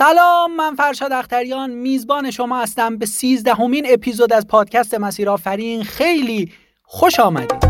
سلام 0.00 0.56
من 0.56 0.74
فرشاد 0.74 1.12
اختریان. 1.12 1.70
میزبان 1.70 2.30
شما 2.30 2.60
هستم 2.60 2.98
به 2.98 3.06
سیزدهمین 3.06 3.86
اپیزود 3.90 4.32
از 4.32 4.46
پادکست 4.46 4.94
مسیر 4.94 5.30
آفرین. 5.30 5.82
خیلی 5.82 6.52
خوش 6.82 7.20
آمدید. 7.20 7.64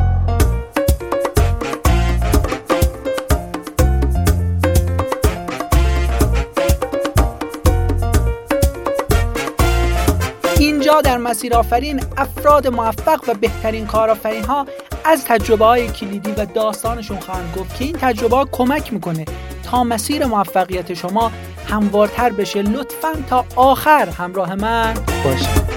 اینجا 10.59 11.01
در 11.01 11.17
مسیر 11.17 11.55
آفرین 11.55 12.01
افراد 12.17 12.67
موفق 12.67 13.29
و 13.29 13.35
بهترین 13.35 13.87
کارآفرین 13.87 14.45
ها 14.45 14.67
از 15.05 15.25
تجربه 15.25 15.65
های 15.65 15.89
کلیدی 15.89 16.33
و 16.33 16.45
داستانشون 16.45 17.21
خواهند 17.21 17.57
گفت 17.57 17.79
که 17.79 17.85
این 17.85 17.97
تجربه 18.01 18.37
ها 18.37 18.45
کمک 18.45 18.93
می‌کنه 18.93 19.25
تا 19.71 19.85
مسیر 19.85 20.27
موفقیت 20.27 20.95
شما 20.95 21.33
هموارتر 21.71 22.31
بشه. 22.31 22.63
لطفا 22.63 23.13
تا 23.29 23.45
آخر 23.57 24.09
همراه 24.09 24.55
من. 24.55 24.95
باشید 25.25 25.71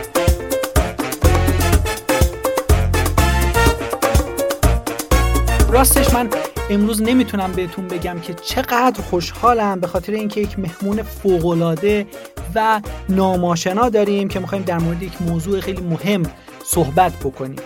راستش 5.69 6.13
من 6.13 6.29
امروز 6.69 7.01
نمی‌تونم 7.01 7.51
بهتون 7.51 7.87
بگم 7.87 8.19
که 8.19 8.33
چقدر 8.33 9.01
خوشحالم 9.01 9.79
به 9.79 9.87
خاطر 9.87 10.13
اینکه 10.13 10.41
یک 10.41 10.59
مهمون 10.59 11.03
فوقالعاده 11.03 12.07
و 12.55 12.81
ناماشنا 13.09 13.89
داریم 13.89 14.27
که 14.27 14.39
می‌خوایم 14.39 14.63
در 14.63 14.79
مورد 14.79 15.03
یک 15.03 15.21
موضوع 15.21 15.59
خیلی 15.59 15.81
مهم 15.81 16.23
صحبت 16.65 17.13
بکنیم. 17.15 17.59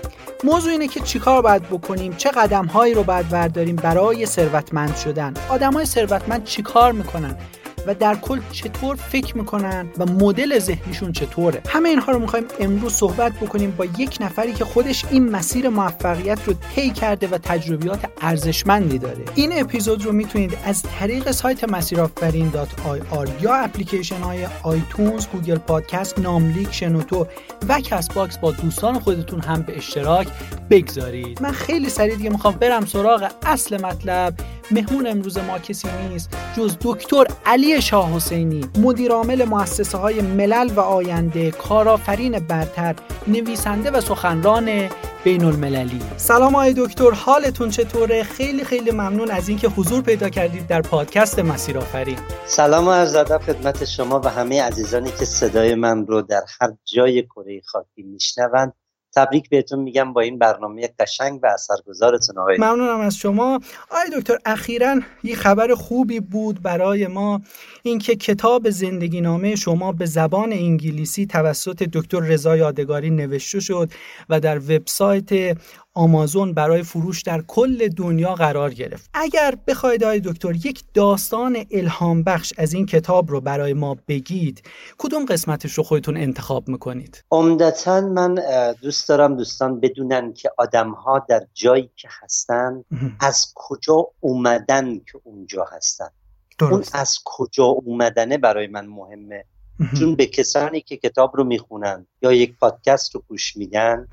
موضوع 0.44 0.71
اینه 0.71 0.88
که 0.88 0.99
چیکار 0.99 1.41
باید 1.41 1.63
بکنیم؟ 1.63 2.13
چه 2.13 2.30
قدم 2.30 2.66
هایی 2.66 2.94
رو 2.94 3.04
باید 3.04 3.30
برداریم 3.30 3.76
برای 3.76 4.26
ثروتمند 4.26 4.96
شدن؟ 4.96 5.34
آدم 5.49 5.73
های 5.73 5.85
ثروتمند 5.85 6.44
چیکار 6.44 6.91
می‌کنن؟ 6.91 7.35
و 7.88 7.94
در 7.94 8.16
کل 8.16 8.40
چطور 8.52 8.96
فکر 8.96 9.38
می‌کنن 9.38 9.88
و 9.98 10.05
مدل 10.05 10.59
ذهنیشون 10.59 11.12
چطوره. 11.12 11.62
همه 11.70 11.90
اینها 11.90 12.12
رو 12.12 12.20
می‌خوایم 12.20 12.46
امروز 12.60 12.93
صحبت 12.93 13.34
بکنیم 13.34 13.71
با 13.71 13.85
یک 13.85 14.18
نفری 14.21 14.54
که 14.54 14.66
خودش 14.66 15.05
این 15.12 15.30
مسیر 15.30 15.70
موفقیت 15.70 16.40
رو 16.46 16.54
طی 16.76 16.90
کرده 16.90 17.27
و 17.27 17.38
تجربیات 17.38 17.99
ارزشمندی 18.21 18.98
داره. 18.98 19.26
این 19.35 19.60
اپیزود 19.60 20.05
رو 20.05 20.12
می‌تونید 20.12 20.58
از 20.65 20.84
طریق 20.99 21.32
سایت 21.32 21.70
مسیرآفرین 21.70 22.52
آر 23.12 23.30
یا 23.41 23.55
اپلیکیشن 23.55 24.21
های 24.21 24.48
iTunes 24.63 25.27
Google 25.27 25.57
Podcast 25.57 26.20
ناملیک 26.20 26.74
شنوتو 26.74 27.27
و 27.70 27.80
Castbox 27.80 28.38
با 28.38 28.52
دوستان 28.52 28.99
خودتون 28.99 29.40
هم 29.40 29.62
به 29.62 29.77
اشتراک 29.77 30.27
بگذارید. 30.70 31.41
من 31.41 31.52
خیلی 31.52 31.90
سریع 31.90 32.15
دیگه 32.15 32.30
می‌خوام 32.30 32.54
برم 32.54 32.85
سراغ 32.85 33.32
اصل 33.46 33.82
مطلب. 33.82 34.34
مهمون 34.71 35.08
امروز 35.08 35.38
ما 35.38 35.60
کسی 35.60 35.88
نیست 36.10 36.30
جز 36.58 36.77
دکتر 36.82 37.26
علی 37.46 37.77
شاه 37.80 38.16
حسینی 38.16 38.62
مدیر 38.80 39.12
عامل 39.12 39.46
مؤسسه 39.46 39.98
های 39.98 40.22
ملل 40.22 40.70
و 40.76 40.80
آینده 40.80 41.52
کارآفرین 41.52 42.40
برتر 42.40 42.96
نویسنده 43.28 43.92
و 43.92 44.02
سخنران 44.02 44.90
بین 45.24 45.46
المللی 45.46 46.02
سلام 46.18 46.55
آقای 46.55 46.74
دکتر 46.78 47.12
حالتون 47.12 47.70
چطوره؟ 47.70 48.24
خیلی 48.24 48.64
خیلی 48.64 48.92
ممنون 48.92 49.32
از 49.32 49.50
اینکه 49.50 49.68
حضور 49.68 50.02
پیدا 50.02 50.30
کردید 50.30 50.68
در 50.68 50.82
پادکست 50.82 51.40
مسیر 51.40 51.78
آفرین 51.78 52.18
سلام 52.46 52.90
عرض 52.90 53.16
ادب 53.16 53.42
خدمت 53.42 53.86
شما 53.86 54.20
و 54.20 54.28
همه 54.30 54.62
عزیزانی 54.62 55.12
که 55.20 55.26
صدای 55.26 55.76
من 55.76 56.08
رو 56.08 56.22
در 56.22 56.44
هر 56.62 56.74
جای 56.86 57.24
کره 57.24 57.62
خاکی 57.66 58.04
میشنوند. 58.04 58.74
تبریک 59.18 59.49
بهتون 59.49 59.79
میگم 59.79 60.13
با 60.13 60.21
این 60.21 60.40
برنامه 60.40 60.90
قشنگ 60.99 61.40
و 61.43 61.48
اثرگذارتون 61.48 62.37
آقای 62.37 62.57
ممنونم 62.57 62.99
از 62.99 63.18
شما. 63.18 63.59
آقای 63.91 64.19
دکتر 64.19 64.38
اخیرا 64.46 65.00
یه 65.24 65.35
خبر 65.35 65.74
خوبی 65.74 66.19
بود 66.19 66.62
برای 66.62 67.07
ما 67.07 67.41
اینکه 67.84 68.16
کتاب 68.16 68.69
زندگی 68.69 69.22
نامه 69.22 69.56
شما 69.56 69.91
به 69.91 70.06
زبان 70.06 70.53
انگلیسی 70.53 71.25
توسط 71.25 71.84
دکتر 71.84 72.19
رضا 72.19 72.57
یادگاری 72.57 73.09
نوشته 73.09 73.59
شد 73.59 73.90
و 74.29 74.40
در 74.40 74.57
وبسایت 74.57 75.57
آمازون 75.97 76.53
برای 76.53 76.84
فروش 76.84 77.22
در 77.22 77.41
کل 77.41 77.88
دنیا 77.88 78.35
قرار 78.35 78.74
گرفت. 78.74 79.09
اگر 79.13 79.56
بخواید 79.68 80.03
آقای 80.03 80.19
دکتر 80.19 80.56
یک 80.56 80.84
داستان 80.94 81.58
الهام 81.72 82.24
بخش 82.24 82.53
از 82.58 82.74
این 82.74 82.85
کتاب 82.85 83.31
رو 83.31 83.41
برای 83.41 83.74
ما 83.74 83.97
بگید 84.07 84.63
کدوم 84.97 85.25
قسمتش 85.25 85.74
رو 85.74 85.84
خودتون 85.84 86.18
انتخاب 86.18 86.68
می‌کنید؟ 86.68 87.24
عمدتا 87.31 88.02
من 88.02 88.36
دوست 88.81 89.09
دارم 89.09 89.36
دوستان 89.36 89.80
بدونن 89.80 90.34
که 90.34 90.52
آدم 90.57 90.91
ها 90.91 91.25
در 91.30 91.47
جایی 91.53 91.90
که 91.96 92.07
هستن 92.22 92.84
از 93.19 93.52
کجا 93.56 94.07
اومدن 94.19 94.97
که 95.00 95.22
اونجا 95.24 95.66
هستن. 95.72 96.09
درست. 96.59 96.74
اون 96.74 96.84
از 96.94 97.18
کجا 97.25 97.66
اومدنه 97.66 98.38
برای 98.38 98.68
من 98.68 98.86
مهمه. 98.86 99.46
چون 100.00 100.16
به 100.16 100.26
کسانی 100.26 100.82
که 100.82 100.98
کتاب 100.98 101.38
رو 101.38 101.44
می‌خونن 101.44 102.08
یا 102.22 102.34
یک 102.34 102.58
پادکست 102.60 103.16
رو 103.16 103.24
گوش 103.28 103.58
میدن 103.58 104.08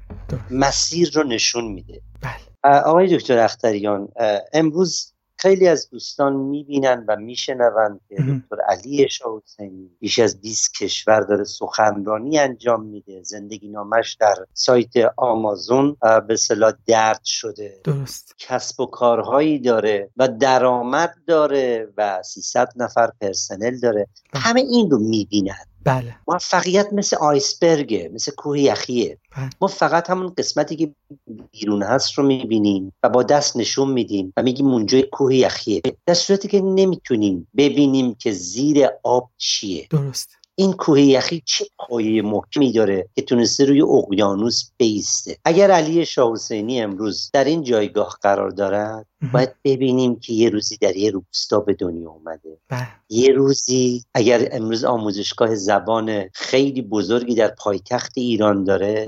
مسیر 0.50 1.10
رو 1.14 1.22
نشون 1.22 1.64
میده. 1.64 2.02
بله. 2.22 2.72
آقای 2.80 3.16
دکتر 3.16 3.38
اختریان 3.38 4.08
امروز 4.52 5.13
خیلی 5.44 5.68
از 5.68 5.90
دوستان 5.90 6.36
می‌بینن 6.36 7.04
و 7.08 7.16
میشنوند 7.16 8.00
که 8.08 8.14
دکتر 8.14 8.62
علی 8.68 9.08
شاه 9.08 9.42
حسینی 9.44 9.90
بیش 10.00 10.18
از 10.18 10.40
20 10.40 10.74
کشور 10.74 11.20
داره 11.20 11.44
سخنرانی 11.44 12.38
انجام 12.38 12.84
میده. 12.84 13.22
زندگی 13.22 13.68
نامش 13.68 14.16
در 14.20 14.34
سایت 14.54 14.92
آمازون 15.16 15.96
به 16.28 16.36
صلاح 16.36 16.72
درد 16.86 17.24
شده. 17.24 17.80
درست. 17.84 18.34
کسب 18.38 18.80
و 18.80 18.86
کارهایی 18.86 19.58
داره 19.58 20.10
و 20.16 20.28
درآمد 20.28 21.14
داره 21.26 21.88
و 21.96 22.22
300 22.22 22.68
نفر 22.76 23.10
پرسنل 23.20 23.78
داره. 23.80 24.06
بله. 24.32 24.42
همه 24.42 24.60
این 24.60 24.90
رو 24.90 24.98
می‌بینن 24.98 25.64
بله. 25.84 26.16
موفقیت 26.28 26.92
مثل 26.92 27.16
آیسبرگه 27.16 28.10
مثل 28.14 28.32
کوه 28.32 28.60
یخیه. 28.60 29.18
بله. 29.36 29.50
ما 29.60 29.68
فقط 29.68 30.10
همون 30.10 30.34
قسمتی 30.38 30.76
که 30.76 30.94
بیرون 31.52 31.82
هست 31.82 32.12
رو 32.12 32.26
می‌بینیم 32.26 32.92
و 33.02 33.08
با 33.08 33.22
دست 33.22 33.56
نشون 33.56 33.90
میدیم 33.90 34.32
و 34.36 34.42
میگیم 34.42 34.66
اونجا 34.66 35.02
کوه 35.12 35.34
یخیه. 35.34 35.82
در 36.06 36.14
صورتی 36.14 36.48
که 36.48 36.60
نمی‌تونیم 36.60 37.48
ببینیم 37.56 38.14
که 38.14 38.32
زیر 38.32 38.86
آب 39.02 39.30
چیه. 39.36 39.86
درست. 39.90 40.28
این 40.56 40.72
کوه 40.72 41.00
یخی 41.00 41.42
چه 41.44 41.64
پایه 41.78 42.22
محکمی 42.22 42.72
داره 42.72 43.08
که 43.14 43.22
تونسته 43.22 43.64
روی 43.64 43.82
اقیانوس 43.82 44.70
بیسته؟ 44.76 45.36
اگر 45.44 45.70
علی 45.70 46.06
شاه 46.06 46.32
حسینی 46.32 46.80
امروز 46.80 47.30
در 47.32 47.44
این 47.44 47.62
جایگاه 47.62 48.18
قرار 48.22 48.50
دارد 48.50 49.06
باید 49.32 49.54
ببینیم 49.64 50.20
که 50.20 50.32
یه 50.32 50.50
روزی 50.50 50.76
در 50.76 50.96
یه 50.96 51.10
روستا 51.10 51.60
به 51.60 51.74
دنیا 51.74 52.10
اومده. 52.10 52.58
بله. 52.68 52.88
یه 53.08 53.32
روزی 53.32 54.04
اگر 54.14 54.48
امروز 54.52 54.84
آموزشگاه 54.84 55.54
زبان 55.54 56.28
خیلی 56.32 56.82
بزرگی 56.82 57.34
در 57.34 57.48
پایتخت 57.48 58.12
ایران 58.16 58.64
داره 58.64 59.06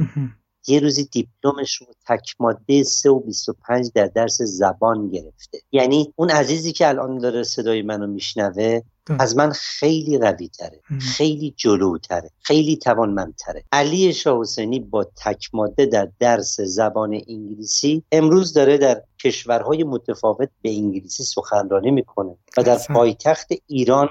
یه 0.68 0.80
روزی 0.80 1.04
دیپلمش 1.04 1.74
رو 1.74 1.86
تک 2.06 2.34
ماده 2.40 2.82
3 2.82 3.10
و 3.10 3.20
25 3.20 3.90
در 3.94 4.06
درس 4.06 4.42
زبان 4.42 5.10
گرفته. 5.10 5.58
یعنی 5.72 6.12
اون 6.16 6.30
عزیزی 6.30 6.72
که 6.72 6.88
الان 6.88 7.18
داره 7.18 7.42
صدای 7.42 7.82
منو 7.82 8.06
میشنوه 8.06 8.80
از 9.08 9.36
من 9.36 9.52
خیلی 9.52 10.18
قوی 10.18 10.48
تره 10.48 10.80
خیلی 11.00 11.54
جلوتره 11.56 12.30
خیلی 12.42 12.76
توانمندتره. 12.76 13.64
علی 13.72 14.12
شاه 14.12 14.40
حسینی 14.40 14.80
با 14.80 15.04
تک 15.04 15.50
ماده 15.52 15.86
در 15.86 16.08
درس 16.18 16.60
زبان 16.60 17.20
انگلیسی 17.28 18.02
امروز 18.12 18.52
داره 18.52 18.78
در 18.78 19.02
کشورهای 19.24 19.84
متفاوت 19.84 20.48
به 20.62 20.70
انگلیسی 20.70 21.24
سخنرانی 21.24 21.90
می‌کنه 21.90 22.36
و 22.56 22.62
در 22.62 22.78
پایتخت 22.94 23.48
ایران 23.66 24.08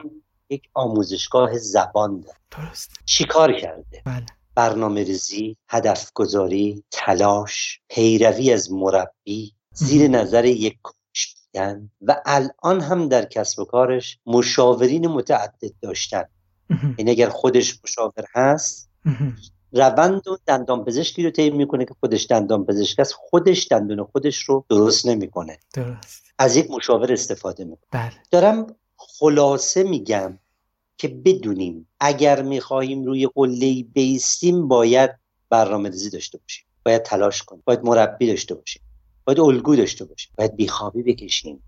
یک 0.49 0.69
آموزشگاه 0.73 1.57
زبان 1.57 2.19
داره. 2.19 2.37
درست. 2.51 2.91
چیکار 3.05 3.53
کرده؟ 3.53 4.01
بله. 4.05 4.25
برنامه 4.55 5.03
ریزی، 5.03 5.57
هدف 5.69 6.11
گذاری، 6.13 6.83
تلاش، 6.91 7.79
پیروی 7.89 8.53
از 8.53 8.71
مربی، 8.71 9.53
زیر 9.73 10.07
نظر 10.07 10.45
یک 10.45 10.77
کوچ 10.83 10.95
و 12.01 12.21
الان 12.25 12.81
هم 12.81 13.09
در 13.09 13.25
کسب 13.25 13.59
و 13.59 13.65
کارش 13.65 14.19
مشاورین 14.25 15.07
متعدد 15.07 15.71
داشتن. 15.81 16.23
این 16.69 16.95
یعنی 16.97 17.11
اگر 17.11 17.29
خودش 17.29 17.79
مشاور 17.83 18.25
هست 18.33 18.89
روند 19.71 20.27
و 20.27 20.37
دندان 20.45 20.85
پزشکی 20.85 21.23
رو 21.23 21.31
طی 21.31 21.49
می‌کنه 21.49 21.85
که 21.85 21.93
خودش 21.99 22.27
دندان 22.29 22.65
پزشک 22.65 22.99
است 22.99 23.13
خودش 23.13 23.67
دندون 23.71 24.03
خودش 24.03 24.37
رو 24.37 24.65
درست 24.69 25.05
نمی‌کنه. 25.05 25.57
درست. 25.73 26.23
از 26.37 26.55
یک 26.55 26.71
مشاور 26.71 27.13
استفاده 27.13 27.63
می‌کنه. 27.63 27.87
بله. 27.91 28.13
دارم 28.31 28.67
خلاصه 28.97 29.83
میگم 29.83 30.39
که 30.97 31.07
بدونیم 31.07 31.87
اگر 31.99 32.41
می‌خواهیم 32.41 33.03
روی 33.03 33.27
قله 33.35 33.83
بیستیم 33.83 34.67
باید 34.67 35.11
برنامه 35.49 35.89
ریزی 35.89 36.09
داشته 36.09 36.37
باشیم. 36.37 36.65
باید 36.85 37.03
تلاش 37.03 37.43
کنیم. 37.43 37.63
باید 37.65 37.83
مربی 37.83 38.27
داشته 38.27 38.55
باشیم. 38.55 38.81
باید 39.25 39.39
الگو 39.39 39.75
داشته 39.75 40.05
باشیم. 40.05 40.33
باید 40.37 40.55
بیخوابی 40.55 41.03
بکشیم. 41.03 41.63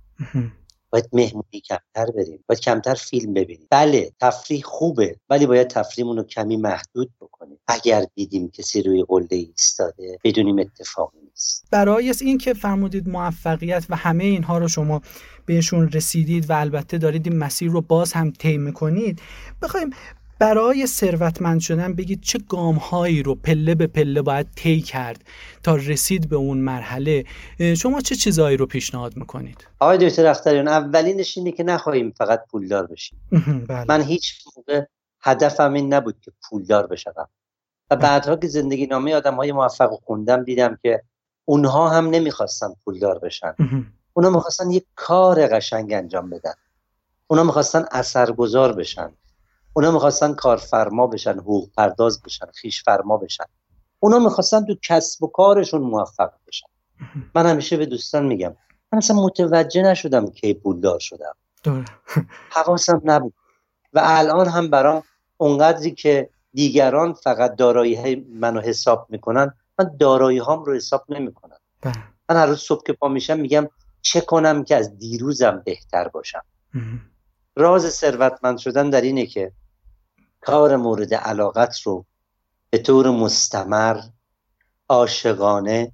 باید 0.89 1.09
مهمونی 1.13 1.61
کمتر 1.67 2.11
بریم. 2.11 2.43
باید 2.47 2.59
کمتر 2.59 2.95
فیلم 2.95 3.33
ببینیم. 3.33 3.67
بله 3.69 4.11
تفریح 4.21 4.61
خوبه 4.61 5.19
ولی 5.29 5.45
باید 5.45 5.67
تفریحمون 5.67 6.17
رو 6.17 6.23
کمی 6.23 6.57
محدود 6.57 7.11
بکنیم. 7.21 7.57
اگر 7.67 8.05
دیدیم 8.15 8.51
کسی 8.51 8.81
روی 8.81 9.03
قله 9.07 9.27
ایستاده 9.31 10.19
بدونیم 10.23 10.59
اتفاق 10.59 11.13
میفته 11.13 11.21
نیست 11.23 11.26
برای 11.71 12.13
این 12.21 12.37
که 12.37 12.53
فرمودید 12.53 13.09
موفقیت 13.09 13.85
و 13.89 13.95
همه 13.95 14.23
اینها 14.23 14.57
رو 14.57 14.67
شما 14.67 15.01
بهشون 15.45 15.89
رسیدید 15.91 16.49
و 16.49 16.53
البته 16.53 16.97
دارید 16.97 17.27
این 17.27 17.37
مسیر 17.37 17.71
رو 17.71 17.81
باز 17.81 18.13
هم 18.13 18.31
طی 18.31 18.57
می‌کنید 18.57 19.21
بخوایم 19.61 19.89
برای 20.39 20.87
ثروتمند 20.87 21.59
شدن 21.59 21.93
بگید 21.93 22.21
چه 22.21 22.39
گام 22.49 22.75
هایی 22.75 23.23
رو 23.23 23.35
پله 23.35 23.75
به 23.75 23.87
پله 23.87 24.21
باید 24.21 24.47
طی 24.55 24.81
کرد 24.81 25.23
تا 25.63 25.75
رسید 25.75 26.29
به 26.29 26.35
اون 26.35 26.57
مرحله. 26.57 27.23
شما 27.77 28.01
چه 28.01 28.15
چیزهایی 28.15 28.57
رو 28.57 28.65
پیشنهاد 28.65 29.17
می‌کنید؟ 29.17 29.67
آقای 29.79 30.09
دکتر 30.09 30.25
اختریان 30.25 30.67
اولینش 30.67 31.37
اینه 31.37 31.51
که 31.51 31.63
نخواهیم 31.63 32.13
فقط 32.17 32.43
پولدار 32.51 32.87
بشیم. 32.87 33.19
بله. 33.67 33.85
من 33.89 34.01
هیچ 34.01 34.33
موقع 34.57 34.81
هدفم 35.21 35.73
این 35.73 35.93
نبود 35.93 36.15
که 36.21 36.31
پولدار 36.49 36.87
بشم 36.87 37.13
و 37.91 37.95
بعدها 37.95 38.35
که 38.35 38.47
زندگی 38.47 38.87
نامه 38.87 39.15
آدم 39.15 39.35
های 39.35 39.51
موفق 39.51 39.89
خوندم 39.89 40.43
دیدم 40.43 40.77
که 40.81 41.03
اونها 41.49 41.89
هم 41.89 42.09
نمی‌خواستن 42.09 42.67
پولدار 42.85 43.19
بشن. 43.19 43.55
اونها 44.13 44.31
می‌خواستن 44.31 44.71
یک 44.71 44.85
کار 44.95 45.47
قشنگ 45.47 45.93
انجام 45.93 46.29
بدن. 46.29 46.53
اونها 47.27 47.43
می‌خواستن 47.45 47.85
اثرگذار 47.91 48.73
بشن. 48.73 49.11
اونا 49.73 49.91
می‌خواستن 49.91 50.33
کارفرما 50.33 51.07
بشن 51.07 51.39
حقوق 51.39 51.69
پرداز 51.77 52.21
بشن 52.21 52.45
خیش 52.55 52.83
فرما 52.83 53.17
بشن. 53.17 53.43
اونا 53.99 54.19
می‌خواستن 54.19 54.65
تو 54.65 54.75
کسب 54.83 55.23
و 55.23 55.27
کارشون 55.27 55.81
موفق 55.81 56.31
بشن. 56.47 56.67
من 57.35 57.45
همیشه 57.45 57.77
به 57.77 57.85
دوستان 57.85 58.25
میگم 58.25 58.55
من 58.91 58.97
اصلا 58.97 59.15
متوجه 59.15 59.81
نشدم 59.81 60.31
که 60.31 60.53
پولدار 60.53 60.99
شدم. 60.99 61.35
حواسم 62.55 63.01
نبود. 63.03 63.33
و 63.93 64.01
الان 64.03 64.47
هم 64.47 64.69
برام 64.69 65.03
اونقدری 65.37 65.91
که 65.91 66.29
دیگران 66.53 67.13
فقط 67.13 67.55
دارایی 67.55 68.15
منو 68.15 68.61
حساب 68.61 69.07
می‌کنن 69.09 69.53
من 69.79 69.91
دارایی 69.99 70.37
هام 70.37 70.63
رو 70.63 70.75
حساب 70.75 71.05
نمی‌کنم. 71.09 71.57
بله. 71.81 72.03
من 72.29 72.35
هر 72.35 72.45
روز 72.45 72.59
صبح 72.59 72.83
که 72.83 72.93
پا 72.93 73.07
میشم 73.07 73.39
میگم 73.39 73.69
چه 74.01 74.21
کنم 74.21 74.63
که 74.63 74.75
از 74.75 74.97
دیروزم 74.97 75.61
بهتر 75.65 76.07
باشم. 76.07 76.43
راز 77.55 77.89
ثروتمند 77.93 78.57
شدن 78.57 78.89
در 78.89 79.01
اینه 79.01 79.25
که 79.25 79.51
کار 80.41 80.75
مورد 80.75 81.13
علاقت 81.13 81.81
رو 81.81 82.05
به 82.69 82.77
طور 82.77 83.09
مستمر 83.09 84.01
عاشقانه 84.89 85.91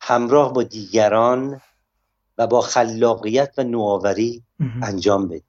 همراه 0.00 0.52
با 0.52 0.62
دیگران 0.62 1.60
و 2.38 2.46
با 2.46 2.60
خلاقیت 2.60 3.54
و 3.58 3.64
نوآوری 3.64 4.42
انجام 4.82 5.28
بدی. 5.28 5.44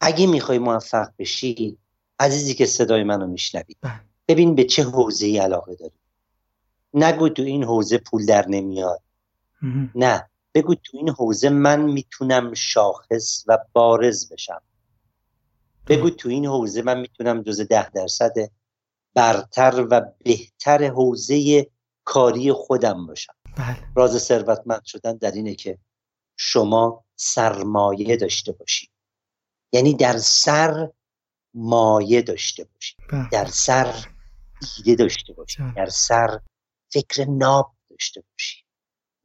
اگه 0.00 0.26
می‌خوای 0.26 0.58
موفق 0.58 1.08
بشی 1.18 1.78
عزیزی 2.20 2.54
که 2.54 2.66
صدای 2.66 3.04
منو 3.04 3.26
میشنوی 3.26 3.74
بله. 3.80 4.00
ببین 4.28 4.54
به 4.54 4.64
چه 4.64 4.82
حوزه 4.82 5.26
ای 5.26 5.38
علاقه 5.38 5.74
داری. 5.74 5.94
نگو 6.94 7.28
تو 7.28 7.42
این 7.42 7.64
حوزه 7.64 7.98
پول 7.98 8.26
در 8.26 8.48
نمیاد. 8.48 9.02
نه 9.94 10.30
بگو 10.54 10.74
تو 10.74 10.96
این 10.96 11.08
حوزه 11.08 11.48
من 11.48 11.82
می‌تونم 11.82 12.54
شاخص 12.54 13.44
و 13.46 13.58
بارز 13.72 14.32
بشم. 14.32 14.62
بگو 15.86 16.10
تو 16.10 16.28
این 16.28 16.46
حوزه 16.46 16.82
من 16.82 17.00
می‌تونم 17.00 17.42
جز 17.42 17.60
ده 17.60 17.90
درصد 17.90 18.34
برتر 19.14 19.86
و 19.90 20.00
بهتر 20.24 20.84
حوزه 20.84 21.66
کاری 22.04 22.52
خودم 22.52 23.06
باشم. 23.06 23.34
بله. 23.56 23.78
راز 23.96 24.22
ثروتمند 24.22 24.84
شدن 24.84 25.16
در 25.16 25.30
اینه 25.30 25.54
که 25.54 25.78
شما 26.36 27.04
سرمایه 27.16 28.16
داشته 28.16 28.52
باشید 28.52 28.90
یعنی 29.72 29.94
در 29.94 30.18
سر 30.18 30.90
مایه 31.54 32.22
داشته 32.22 32.64
باشید 32.64 32.96
بله. 33.10 33.28
در 33.28 33.44
سر 33.44 34.06
ایده 34.76 34.94
داشته 34.94 35.32
باشید 35.32 35.64
بله. 35.64 35.74
در 35.74 35.86
سر 35.86 36.40
فکر 36.94 37.24
ناب 37.28 37.72
داشته 37.90 38.20
باشی 38.20 38.64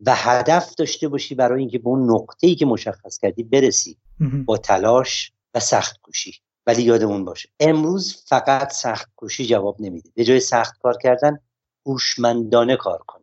و 0.05 0.15
هدف 0.15 0.75
داشته 0.75 1.07
باشی 1.07 1.35
برای 1.35 1.59
اینکه 1.59 1.79
به 1.79 1.87
اون 1.87 2.11
نقطه 2.11 2.47
ای 2.47 2.55
که 2.55 2.65
مشخص 2.65 3.17
کردی 3.17 3.43
برسی 3.43 3.97
با 4.45 4.57
تلاش 4.57 5.31
و 5.53 5.59
سخت 5.59 6.01
کوشی. 6.01 6.33
ولی 6.67 6.81
یادمون 6.83 7.25
باشه 7.25 7.49
امروز 7.59 8.23
فقط 8.27 8.71
سخت 8.71 9.09
کوشی 9.15 9.45
جواب 9.45 9.75
نمیده. 9.79 10.09
به 10.15 10.23
جای 10.23 10.39
سخت 10.39 10.77
کار 10.81 10.97
کردن 10.97 11.39
هوشمندانه 11.85 12.75
کار 12.75 12.99
کن. 13.07 13.19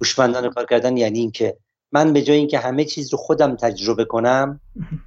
هوشمندانه 0.00 0.50
کار 0.50 0.66
کردن 0.66 0.96
یعنی 0.96 1.18
اینکه 1.18 1.56
من 1.92 2.12
به 2.12 2.22
جای 2.22 2.36
اینکه 2.36 2.58
همه 2.58 2.84
چیز 2.84 3.12
رو 3.12 3.18
خودم 3.18 3.56
تجربه 3.56 4.04
کنم 4.04 4.60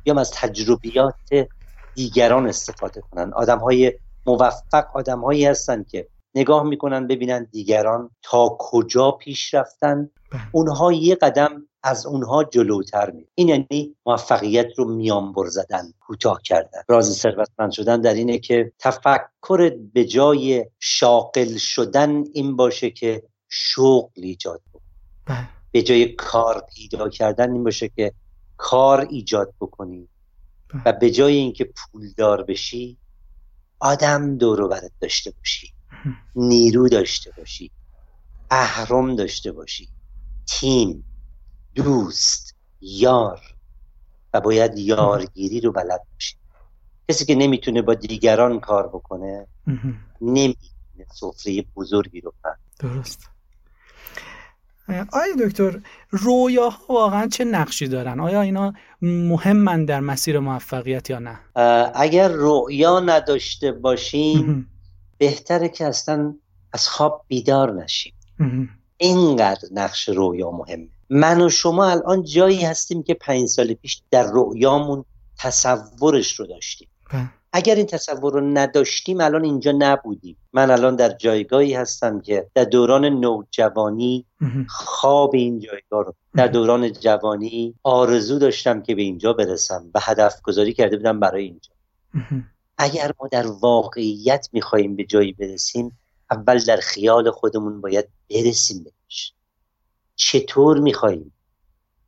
بیام 0.04 0.18
از 0.18 0.32
تجربیات 0.32 1.16
دیگران 1.96 2.48
استفاده 2.48 3.02
کنن. 3.02 3.34
آدم 3.34 3.60
های 3.60 3.94
موفق 4.26 4.86
آدم 4.94 5.22
هایی 5.22 5.46
هستن 5.46 5.84
که 5.84 6.08
نگاه 6.36 6.64
می‌کنن 6.64 7.08
ببینن 7.08 7.48
دیگران 7.52 8.10
تا 8.22 8.58
کجا 8.60 9.12
پیش 9.12 9.54
رفتن 9.54 10.10
بله. 10.32 10.42
اونها 10.52 10.94
یه 10.94 11.16
قدم 11.16 11.68
از 11.84 12.06
اونها 12.06 12.44
جلوتر 12.44 13.12
می 13.12 13.28
این 13.36 13.50
یعنی 13.50 13.96
موفقیت 14.06 14.68
رو 14.78 14.96
میانبر 14.96 15.48
زدن 15.48 15.94
کوتاه 16.00 16.42
کردن 16.44 16.82
راز 16.88 17.14
ثروتمند 17.14 17.72
شدن 17.72 18.02
در 18.02 18.14
اینه 18.14 18.40
که 18.40 18.72
تفکر 18.80 19.78
به 19.94 20.06
جای 20.06 20.66
شاغل 20.80 21.58
شدن 21.58 22.24
این 22.34 22.56
باشه 22.56 22.90
که 22.90 23.24
شغل 23.50 24.12
ایجاد 24.16 24.62
بله. 25.26 25.48
به 25.72 25.84
جای 25.84 26.06
کار 26.06 26.66
پیدا 26.76 27.10
کردن 27.10 27.52
این 27.52 27.64
باشه 27.64 27.90
که 27.90 28.14
کار 28.58 29.08
ایجاد 29.10 29.54
بکنی 29.62 30.10
بله. 30.74 30.82
و 30.86 30.92
به 30.92 31.12
جای 31.12 31.36
اینکه 31.36 31.70
پولدار 31.76 32.44
بشی 32.44 32.98
آدم 33.80 34.38
دور 34.38 34.68
برت 34.68 34.92
داشته 35.02 35.32
باشی 35.32 35.75
نیرو 36.36 36.90
داشته 36.90 37.32
باشی. 37.38 37.72
اهرم 38.52 39.16
داشته 39.16 39.52
باشی. 39.52 39.88
تیم 40.48 41.06
دوست 41.76 42.56
یار. 42.82 43.42
و 44.34 44.42
باید 44.42 44.78
یارگیری 44.78 45.62
رو 45.62 45.72
بلد 45.72 46.02
باشی. 46.14 46.36
کسی 47.10 47.26
که 47.26 47.36
نمی‌تونه 47.36 47.82
با 47.82 47.94
دیگران 47.94 48.60
کار 48.60 48.88
بکنه 48.88 49.48
نمی‌تونه 50.22 51.06
سفره 51.14 51.66
بزرگی 51.76 52.22
رو 52.22 52.34
پهن 52.44 52.56
درست. 52.80 53.30
آیا 54.90 55.48
دکتر 55.48 55.82
رویاها 56.10 56.94
واقعا 56.94 57.28
چه 57.28 57.46
نقشی 57.46 57.88
دارن؟ 57.88 58.20
آیا 58.20 58.42
اینا 58.42 58.74
مهمن 59.02 59.86
در 59.86 60.00
مسیر 60.00 60.40
موفقیت 60.40 61.10
یا 61.10 61.20
نه؟ 61.20 61.40
اگر 61.96 62.28
رویا 62.28 63.00
نداشته 63.00 63.72
باشیم 63.72 64.72
بهتره 65.18 65.70
که 65.70 65.86
اصلا 65.86 66.36
از 66.74 66.88
خواب 66.88 67.26
بیدار 67.28 67.84
نشیم. 67.84 68.14
اینقدر 68.98 69.68
نقش 69.72 70.10
رویا 70.10 70.52
مهمه. 70.52 70.88
من 71.10 71.42
و 71.42 71.50
شما 71.50 71.86
الان 71.86 72.24
جایی 72.24 72.66
هستیم 72.66 73.04
که 73.04 73.14
پنج 73.14 73.48
سال 73.48 73.74
پیش 73.74 74.02
در 74.12 74.24
رویامون 74.24 75.06
تصورش 75.38 76.40
رو 76.40 76.46
داشتیم. 76.46 76.88
بله. 77.14 77.30
اگر 77.54 77.76
این 77.76 77.86
تصور 77.86 78.34
رو 78.34 78.42
نداشتیم 78.42 79.22
الان 79.22 79.44
اینجا 79.44 79.74
نبودیم. 79.78 80.38
من 80.54 80.72
الان 80.72 80.96
در 80.96 81.10
جایگاهی 81.10 81.74
هستم 81.74 82.22
که 82.22 82.48
در 82.54 82.64
دوران 82.64 83.06
نوجوانی 83.06 84.26
خواب 84.68 85.36
این 85.36 85.60
جایگاه 85.60 86.04
رو 86.04 86.14
در 86.34 86.48
دوران 86.48 86.92
جوانی 86.94 87.76
آرزو 87.84 88.40
داشتم 88.40 88.82
که 88.82 88.96
به 88.96 89.02
اینجا 89.02 89.34
برسم 89.34 89.86
و 89.94 90.00
هدف 90.02 90.42
گذاری 90.42 90.74
کرده 90.74 90.98
بودم 90.98 91.20
برای 91.20 91.44
اینجا. 91.44 91.72
اگر 92.78 93.12
ما 93.20 93.28
در 93.28 93.48
واقعیت 93.48 94.48
می‌خواهیم 94.52 94.96
به 94.96 95.04
جایی 95.04 95.34
برسیم 95.34 96.00
اول 96.32 96.60
در 96.60 96.78
خیال 96.78 97.32
خودمون 97.32 97.82
باید 97.82 98.08
برسیم 98.30 98.84
بهش. 98.84 99.34
چطور 100.16 100.80
میخواییم 100.80 101.34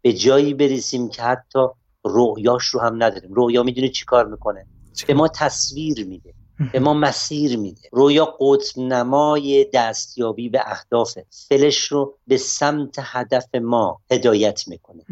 به 0.02 0.14
جایی 0.14 0.54
برسیم 0.54 1.10
که 1.10 1.22
حتی 1.22 1.60
رویاش 2.04 2.66
رو 2.66 2.80
هم 2.80 3.04
نداریم؟ 3.04 3.34
رویا 3.34 3.64
می‌دونه 3.64 3.90
چی 3.90 4.06
کار 4.06 4.28
می‌کنه؟ 4.28 4.66
به 5.08 5.14
ما 5.14 5.28
تصویر 5.28 6.06
میده. 6.06 6.34
به 6.74 6.80
ما 6.80 6.94
مسیر 6.94 7.58
میده. 7.58 7.82
رویا 7.92 8.26
قطب 8.26 8.80
نمای 8.80 9.68
دستیابی 9.74 10.50
به 10.50 10.62
اهداف 10.66 11.18
فلش 11.50 11.78
رو 11.78 12.18
به 12.28 12.38
سمت 12.38 12.96
هدف 13.00 13.56
ما 13.56 14.02
هدایت 14.12 14.68
می‌کنه. 14.68 15.04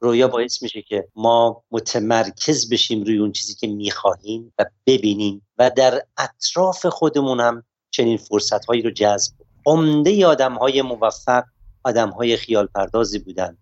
رویا 0.00 0.28
باعث 0.28 0.62
میشه 0.62 0.82
که 0.82 1.08
ما 1.16 1.62
متمرکز 1.70 2.68
بشیم 2.68 3.02
روی 3.02 3.18
اون 3.18 3.32
چیزی 3.32 3.54
که 3.54 3.66
می‌خواهیم 3.66 4.52
و 4.58 4.64
ببینیم 4.86 5.46
و 5.58 5.70
در 5.76 6.02
اطراف 6.18 6.86
خودمون 6.86 7.40
هم 7.40 7.62
چنین 7.90 8.16
فرصت 8.16 8.64
هایی 8.64 8.82
رو 8.82 8.90
جذب 8.90 9.32
عمده 9.66 10.26
آدم 10.26 10.54
های 10.54 10.82
موفق 10.82 11.44
آدم 11.84 12.10
های 12.10 12.36
خیال 12.36 12.66
پردازی 12.66 13.18
بودن 13.18 13.56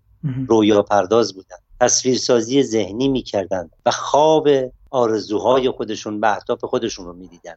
رویا 0.48 0.82
پرداز 0.82 1.34
بودن. 1.34 1.56
تصویرسازی 1.80 2.62
ذهنی 2.62 3.08
می‌کردن 3.08 3.70
و 3.86 3.90
خواب 3.90 4.48
آرزوهای 4.92 5.70
خودشون 5.70 6.20
به 6.20 6.36
اهداف 6.36 6.64
خودشون 6.64 7.06
رو 7.06 7.12
می‌دیدن. 7.12 7.54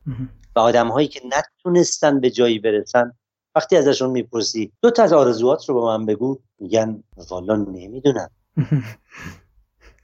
و 0.56 0.60
آدم 0.60 0.88
هایی 0.88 1.08
که 1.08 1.22
نتونستن 1.25 2.20
به 2.20 2.30
جایی 2.30 2.60
برسن 2.60 3.13
وقتی 3.56 3.77
ازشون 3.77 4.10
می‌پرسی 4.10 4.72
دو 4.82 4.92
تا 4.92 5.04
از 5.04 5.13
آرزوهات 5.13 5.70
رو 5.70 5.75
به 5.75 5.82
من 5.82 6.06
بگو 6.06 6.39
میگن 6.60 7.04
والا 7.30 7.56
نمی‌دونم. 7.56 8.30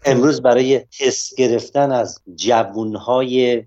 امروز 0.05 0.41
برای 0.41 0.79
تست 0.79 1.35
گرفتن 1.35 1.91
از 1.91 2.21
جوونهای 2.35 3.63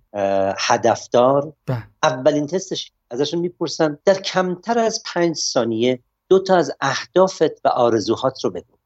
هدفدار 0.59 1.53
بله. 1.67 1.83
اولین 2.03 2.47
تستش 2.47 2.93
ازشون 3.11 3.41
می‌پرسن 3.41 3.99
در 4.05 4.15
کمتر 4.15 4.79
از 4.79 5.03
پنج 5.07 5.37
ثانیه 5.37 5.99
دو 6.29 6.39
تا 6.39 6.57
از 6.57 6.73
اهدافت 6.81 7.65
و 7.65 7.69
آرزوهات 7.69 8.45
رو 8.45 8.51
بگو. 8.51 8.77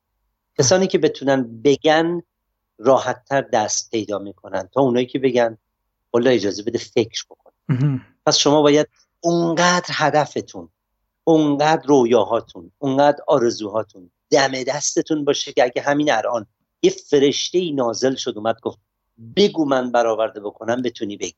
کسانی 0.59 0.87
که 0.87 0.99
بتونن 0.99 1.63
بگن 1.65 2.23
راحتتر 2.79 3.41
دست 3.41 3.91
پیدا 3.91 4.19
می‌کنن 4.19 4.69
تا 4.75 4.81
اونایی 4.81 5.07
که 5.07 5.19
بگن 5.19 5.59
والا 6.13 6.31
اجازه 6.31 6.63
بده 6.63 6.79
فکر 6.79 7.25
بکن 7.31 7.53
پس 8.27 8.37
شما 8.37 8.63
باید 8.63 8.89
اونقدر 9.21 9.89
هدفتون 9.93 10.69
اونقدر 11.25 11.87
رویاهاتون 11.87 12.73
اونقدر 12.79 13.19
آرزوهاتون 13.27 14.11
دم 14.31 14.63
دستتون 14.63 15.25
باشه 15.25 15.53
که 15.53 15.65
اگه 15.65 15.83
همین 15.83 16.13
الان 16.13 16.47
یه 16.83 16.91
فرشته 16.91 17.59
ای 17.59 17.73
نازل 17.73 18.15
شد 18.15 18.35
اومد 18.37 18.61
گفت 18.63 18.79
بگو 19.37 19.65
من 19.65 19.93
برآورده 19.93 20.41
بکنم 20.41 20.83
بتونی 20.83 21.17
بگی. 21.17 21.35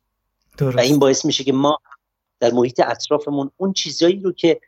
درست. 0.58 0.76
و 0.76 0.80
این 0.80 0.98
باعث 0.98 1.24
میشه 1.24 1.44
که 1.44 1.52
ما 1.52 1.78
در 2.40 2.52
محیط 2.52 2.80
اطرافمون 2.80 3.50
اون 3.56 3.72
چیزایی 3.72 4.20
رو 4.20 4.32
که 4.32 4.60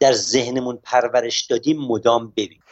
در 0.00 0.12
ذهنمون 0.12 0.78
پرورش 0.82 1.42
دادیم 1.42 1.80
مدام 1.80 2.32
ببینیم. 2.36 2.62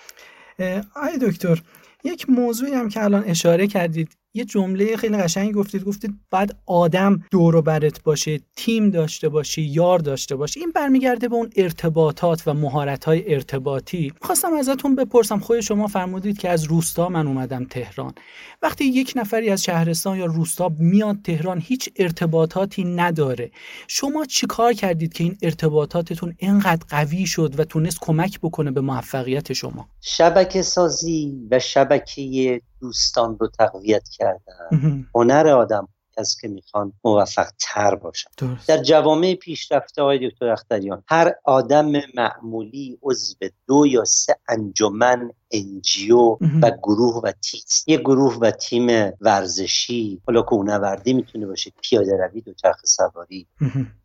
آی 0.94 1.18
دکتر 1.22 1.62
یک 2.04 2.30
موضوعی 2.30 2.72
هم 2.72 2.88
که 2.88 3.04
الان 3.04 3.24
اشاره 3.24 3.66
کردید 3.66 4.16
یه 4.36 4.44
جمله 4.44 4.96
خیلی 4.96 5.16
قشنگی 5.16 5.52
گفتید. 5.52 5.84
گفتید 5.84 6.14
بعد 6.30 6.56
آدم 6.66 7.22
دور 7.30 7.56
و 7.56 7.62
برت 7.62 8.02
باشه 8.02 8.40
تیم 8.56 8.90
داشته 8.90 9.28
باشه 9.28 9.62
یار 9.62 9.98
داشته 9.98 10.36
باشه. 10.36 10.60
این 10.60 10.70
برمیگرده 10.70 11.28
به 11.28 11.34
اون 11.34 11.50
ارتباطات 11.56 12.42
و 12.46 12.54
مهارت 12.54 13.04
های 13.04 13.34
ارتباطی. 13.34 14.12
خواستم 14.22 14.54
ازتون 14.54 14.94
بپرسم 14.94 15.38
خود 15.38 15.60
شما 15.60 15.86
فرمودید 15.86 16.38
که 16.38 16.48
از 16.48 16.64
روستا 16.64 17.08
من 17.08 17.26
اومدم 17.26 17.64
تهران. 17.64 18.14
وقتی 18.62 18.84
یک 18.84 19.12
نفری 19.16 19.50
از 19.50 19.64
شهرستان 19.64 20.18
یا 20.18 20.26
روستا 20.26 20.72
میاد 20.78 21.16
تهران 21.24 21.60
هیچ 21.60 21.90
ارتباطاتی 21.96 22.84
نداره. 22.84 23.50
شما 23.88 24.24
چیکار 24.24 24.72
کردید 24.72 25.12
که 25.12 25.24
این 25.24 25.36
ارتباطاتتون 25.42 26.34
اینقدر 26.38 26.86
قوی 26.88 27.26
شد 27.26 27.54
و 27.58 27.64
تونست 27.64 27.98
کمک 28.00 28.40
بکنه 28.40 28.70
به 28.70 28.80
موفقیت 28.80 29.52
شما؟ 29.52 29.88
شبکه 30.00 30.62
سازی 30.62 31.32
و 31.50 31.58
شبکه 31.58 32.60
دوستان 32.80 33.36
رو 33.40 33.48
تقویت 33.48 34.08
کردن. 34.08 35.06
هنر 35.14 35.48
آدم 35.48 35.88
کسی 36.18 36.36
که 36.40 36.48
می‌خوان 36.48 36.92
موفق 37.04 37.46
تر 37.60 37.94
باشن 37.94 38.30
در 38.68 38.82
جوامع 38.82 39.34
پیشرفته 39.34 40.02
های 40.02 40.30
دکتر 40.30 40.48
اختریان 40.48 41.02
هر 41.08 41.34
آدم 41.44 41.92
معمولی 42.14 42.98
عضو 43.02 43.34
دو 43.68 43.86
یا 43.86 44.04
سه 44.04 44.36
انجمن 44.48 45.30
NGO 45.50 46.36
و 46.62 46.70
گروه 46.82 47.20
و 47.24 47.32
تیز 47.32 47.84
یه 47.86 47.96
گروه 47.96 48.38
و 48.40 48.50
تیم 48.50 49.12
ورزشی 49.20 50.22
حالا 50.26 50.42
کوهنوردی 50.42 51.12
می‌تونه 51.12 51.46
باشه 51.46 51.72
پیاده 51.82 52.16
روی 52.16 52.42
چرخ 52.56 52.80
سواری. 52.84 53.46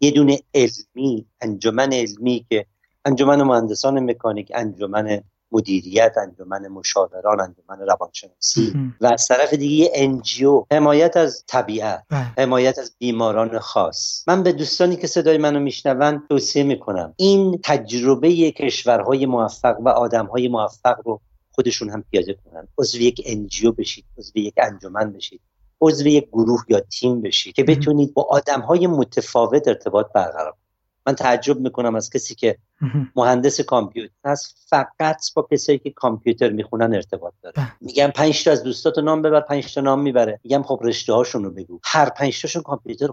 یه 0.02 0.12
دونه 0.12 0.40
علمی 0.54 1.26
انجمن 1.42 1.94
علمی 1.94 2.46
که 2.50 2.66
انجمن 3.06 3.42
مهندسان 3.42 4.00
مکانیک 4.12 4.52
انجمن 4.56 5.24
مدیریت 5.52 6.16
انجمن 6.18 6.68
مشاوران 6.68 7.40
انجمن 7.40 7.88
روانشناسی. 7.88 8.74
و 9.02 9.06
از 9.06 9.28
طرف 9.28 9.54
دیگه 9.54 9.92
NGO 9.94 10.66
حمایت 10.72 11.18
از 11.18 11.44
طبیعت 11.48 12.04
بله. 12.10 12.20
حمایت 12.38 12.80
از 12.80 12.96
بیماران 13.00 13.60
خاص. 13.60 14.24
من 14.28 14.44
به 14.44 14.52
دوستانی 14.52 14.96
که 14.96 15.08
صدای 15.08 15.38
منو 15.38 15.60
میشنون 15.60 16.24
توصیه 16.30 16.64
می‌کنم. 16.64 17.14
این 17.18 17.60
تجربه 17.64 18.52
کشورهای 18.52 19.26
موفق 19.26 19.76
و 19.80 19.90
آدمهای 19.90 20.48
موفق 20.48 20.96
رو 21.06 21.22
خودشون 21.52 21.90
هم 21.90 22.04
پیاده 22.12 22.34
کنن. 22.34 22.68
عضو 22.78 23.00
یک 23.00 23.22
انجیو 23.26 23.72
بشید 23.72 24.06
عضو 24.18 24.40
یک 24.40 24.54
انجمن 24.58 25.14
بشید 25.14 25.42
عضو 25.82 26.08
یک 26.08 26.28
گروه 26.28 26.64
یا 26.68 26.80
تیم 26.80 27.22
بشید 27.22 27.56
که 27.56 27.64
بتونید 27.64 28.14
با 28.14 28.24
آدمهای 28.24 28.88
متفاوت 28.88 29.68
ارتباط 29.68 30.06
برقرار 30.16 30.56
من 31.12 31.16
تعجب 31.16 31.60
می‌کنم 31.60 31.96
از 31.96 32.10
کسی 32.10 32.36
که 32.36 32.58
مهندس 33.16 33.62
کامپیوتر 33.62 34.14
هست 34.26 34.68
فقط 34.70 35.34
با 35.36 35.48
کسایی 35.52 35.80
که 35.80 35.92
کامپیوتر 35.92 36.50
می‌خونن 36.50 36.94
ارتباط 36.94 37.34
داره. 37.42 37.56
بله. 37.58 37.72
میگم 37.82 38.12
پنج 38.16 38.44
تا 38.44 38.52
از 38.52 38.64
دوستاتو 38.64 39.02
نام 39.02 39.22
ببر 39.22 39.42
پنج 39.42 39.74
تا 39.74 39.82
نام 39.82 40.02
می‌بره. 40.02 40.40
میگم 40.44 40.64
خب 40.64 40.80
رشته 40.84 41.14
هاشون 41.14 41.44
رو 41.44 41.52
بگو. 41.52 41.80
هر 41.84 42.10
پنج 42.10 42.42
تاشون 42.42 42.62
کامپیوتر 42.62 43.08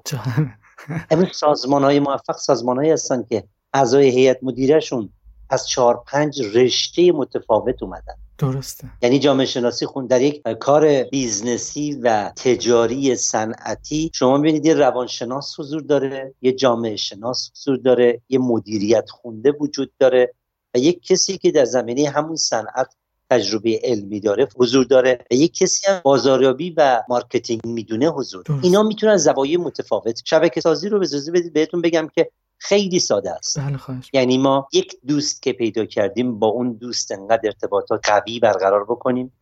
امروز 1.10 1.36
سازمان 1.36 1.84
های 1.84 2.00
موفق 2.00 2.36
سازمان 2.36 2.84
هستن 2.84 3.22
که 3.22 3.44
اعضای 3.74 4.08
هیئت 4.08 4.38
مدیرشون 4.42 5.08
از 5.50 5.68
چهار 5.68 6.02
پنج 6.06 6.42
رشته 6.56 7.12
متفاوت 7.12 7.82
اومدن. 7.82 8.14
درسته 8.38 8.88
یعنی 9.02 9.18
جامعه 9.18 9.46
شناسی 9.46 9.86
خونده 9.86 10.06
در 10.06 10.22
یک 10.22 10.42
کار 10.60 11.02
business 11.02 11.88
ی 11.88 11.98
و 12.02 12.32
تجاری 12.36 13.16
صنعتی 13.16 14.10
شما 14.14 14.38
ببینید 14.38 14.66
یه 14.66 14.74
روانشناس 14.74 15.60
حضور 15.60 15.82
داره 15.82 16.34
یه 16.42 16.52
جامعه 16.52 16.96
شناس 16.96 17.50
حضور 17.54 17.76
داره 17.76 18.22
یه 18.28 18.38
مدیریت 18.38 19.10
خونده 19.10 19.52
وجود 19.60 19.92
داره 19.98 20.34
و 20.74 20.78
یک 20.78 21.02
کسی 21.02 21.38
که 21.38 21.50
در 21.50 21.64
زمینه 21.64 22.08
همون 22.08 22.36
صنعت 22.36 22.94
تجربه 23.30 23.80
علمی 23.84 24.20
داره 24.20 24.48
حضور 24.56 24.84
داره 24.84 25.24
و 25.30 25.34
یک 25.34 25.54
کسی 25.54 25.86
هم 25.86 26.00
بازاریابی 26.04 26.70
و 26.70 27.02
marketing 27.08 27.60
می‌دونه 27.64 28.08
حضور. 28.08 28.44
اینا 28.62 28.82
می‌تونن 28.82 29.16
زوایای 29.16 29.56
متفاوت 29.56 30.22
شبکه 30.24 30.60
سازی 30.60 30.88
رو 30.88 30.98
به 30.98 31.06
بدید 31.34 31.52
بهتون 31.52 31.80
بگم 31.80 32.08
که 32.14 32.30
خیلی 32.58 32.98
ساده 32.98 33.30
است. 33.30 33.58
بله 33.58 33.78
یعنی 34.12 34.38
ما 34.38 34.68
یک 34.72 34.96
دوست 35.06 35.42
که 35.42 35.52
پیدا 35.52 35.84
کردیم 35.84 36.38
با 36.38 36.46
اون 36.46 36.72
دوست 36.72 37.12
انقدر 37.12 37.40
ارتباطات 37.44 38.08
قوی 38.08 38.40
برقرار 38.40 38.84
بکنیم 38.84 39.32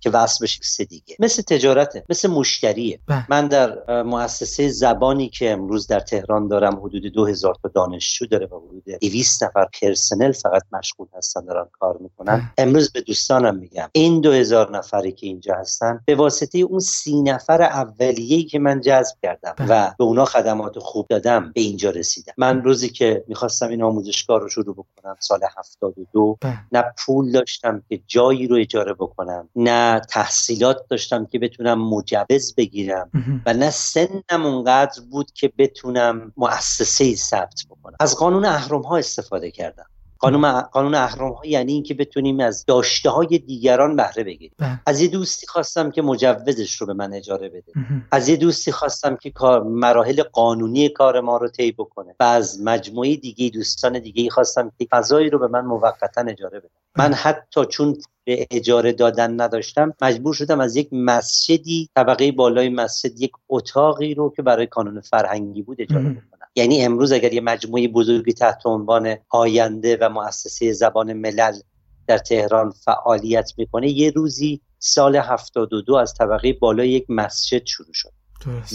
که 0.00 0.10
وصل 0.10 0.44
بشه 0.44 0.60
سه 0.62 0.84
دیگه. 0.84 1.16
مثل 1.18 1.42
تجارته 1.42 2.04
مثل 2.08 2.30
مشتریه. 2.30 3.00
بله. 3.06 3.26
من 3.28 3.48
در 3.48 4.02
مؤسسه 4.02 4.68
زبانی 4.68 5.28
که 5.28 5.50
امروز 5.50 5.86
در 5.86 6.00
تهران 6.00 6.48
دارم 6.48 6.76
حدود 6.76 7.02
دو 7.02 7.26
هزار 7.26 7.54
تا 7.62 7.68
دانشجو 7.68 8.26
داره 8.26 8.46
و 8.46 8.60
حدود 8.68 8.84
200 9.00 9.44
نفر 9.44 9.68
پرسنل 9.82 10.32
فقط 10.32 10.62
مشغول 10.72 11.06
هستن 11.16 11.44
دارن 11.44 11.66
کار 11.72 11.98
می‌کنن. 12.00 12.36
بله. 12.36 12.44
امروز 12.58 12.92
به 12.92 13.00
دوستانم 13.00 13.56
میگم 13.56 13.88
این 13.92 14.20
دو 14.20 14.32
هزار 14.32 14.76
نفری 14.76 15.12
که 15.12 15.26
اینجا 15.26 15.54
هستن 15.54 16.00
به 16.06 16.14
واسطه 16.14 16.58
اون 16.58 16.80
سی 16.80 17.22
نفر 17.22 17.62
اولیه‌ای 17.62 18.42
که 18.42 18.58
من 18.58 18.80
جذب 18.80 19.16
کردم 19.22 19.54
بله. 19.56 19.68
و 19.70 19.94
به 19.98 20.04
اونا 20.04 20.24
خدمات 20.24 20.78
خوب 20.78 21.06
دادم 21.10 21.52
به 21.54 21.60
اینجا 21.60 21.90
رسیدم. 21.90 22.32
من 22.36 22.65
روزی 22.66 22.88
که 22.88 23.24
می‌خواستم 23.28 23.68
این 23.68 23.82
آموزشگاه 23.82 24.40
رو 24.40 24.48
شروع 24.48 24.74
بکنم 24.74 25.16
سال 25.18 25.40
72 25.58 26.38
بله. 26.40 26.58
نه 26.72 26.84
پول 26.98 27.32
داشتم 27.32 27.82
که 27.88 28.00
جایی 28.06 28.46
رو 28.46 28.56
اجاره 28.56 28.94
بکنم 28.94 29.48
نه 29.56 30.00
تحصیلات 30.10 30.76
داشتم 30.90 31.26
که 31.26 31.38
بتونم 31.38 31.88
مجوز 31.88 32.54
بگیرم 32.56 33.10
و 33.46 33.52
نه 33.52 33.70
سنم 33.70 34.46
اونقدر 34.46 35.02
بود 35.10 35.32
که 35.32 35.52
بتونم 35.58 36.32
مؤسسه 36.36 37.14
ثبت 37.14 37.62
بکنم. 37.70 37.96
از 38.00 38.16
قانون 38.16 38.44
اهرم 38.44 38.82
ها 38.82 38.96
استفاده 38.96 39.50
کردم. 39.50 39.86
قانون 40.18 40.60
قانون 40.60 40.94
احرام 40.94 41.32
ها 41.32 41.46
یعنی 41.46 41.72
اینکه 41.72 41.94
بتونیم 41.94 42.40
از 42.40 42.64
داشته 42.64 43.10
های 43.10 43.38
دیگران 43.38 43.96
بهره 43.96 44.24
بگیریم. 44.24 44.54
بله. 44.58 44.80
از 44.86 45.00
یه 45.00 45.08
دوستی 45.08 45.46
خواستم 45.46 45.90
که 45.90 46.02
مجوزش 46.02 46.74
رو 46.74 46.86
به 46.86 46.94
من 46.94 47.14
اجاره 47.14 47.48
بده. 47.48 47.72
از 48.10 48.28
یه 48.28 48.36
دوستی 48.36 48.72
خواستم 48.72 49.16
که 49.16 49.30
کار 49.30 49.62
مراحل 49.62 50.22
قانونی 50.22 50.88
کار 50.88 51.20
ما 51.20 51.36
رو 51.36 51.48
طی 51.48 51.72
بکنه. 51.72 52.14
و 52.20 52.24
از 52.24 52.62
مجموعه 52.62 53.16
دیگه 53.16 53.48
دوستان 53.48 53.98
دیگه 53.98 54.30
خواستم 54.30 54.72
که 54.78 54.86
فضایی 54.90 55.30
رو 55.30 55.38
به 55.38 55.48
من 55.48 55.64
موقتا 55.64 56.20
اجاره 56.20 56.58
بده. 56.58 56.70
من 56.98 57.08
بله. 57.08 57.16
حتی 57.16 57.64
چون 57.64 57.96
به 58.24 58.46
اجاره 58.50 58.92
دادن 58.92 59.40
نداشتم 59.40 59.94
مجبور 60.02 60.34
شدم 60.34 60.60
از 60.60 60.76
یک 60.76 60.88
مسجدی 60.92 61.88
طبقه 61.94 62.32
بالای 62.32 62.68
مسجد 62.68 63.20
یک 63.20 63.32
اتاقی 63.48 64.14
رو 64.14 64.32
که 64.36 64.42
برای 64.42 64.66
کانون 64.66 65.00
فرهنگی 65.00 65.62
بود 65.62 65.80
اجاره 65.80 66.08
بکنم. 66.08 66.35
یعنی 66.56 66.84
امروز 66.84 67.12
اگر 67.12 67.32
یه 67.32 67.40
مجموعه 67.40 67.88
بزرگی 67.88 68.32
تحت 68.32 68.66
عنوان 68.66 69.16
آینده 69.28 69.98
و 70.00 70.08
مؤسسه 70.08 70.72
زبان 70.72 71.12
ملل 71.12 71.60
در 72.06 72.18
تهران 72.18 72.70
فعالیت 72.70 73.52
می‌کنه 73.58 73.90
یه 73.90 74.10
روزی 74.10 74.60
سال 74.78 75.16
72 75.16 75.94
از 75.94 76.14
طبقه 76.14 76.52
بالای 76.52 76.88
یک 76.88 77.04
مسجد 77.08 77.66
شروع 77.66 77.92
شد. 77.92 78.12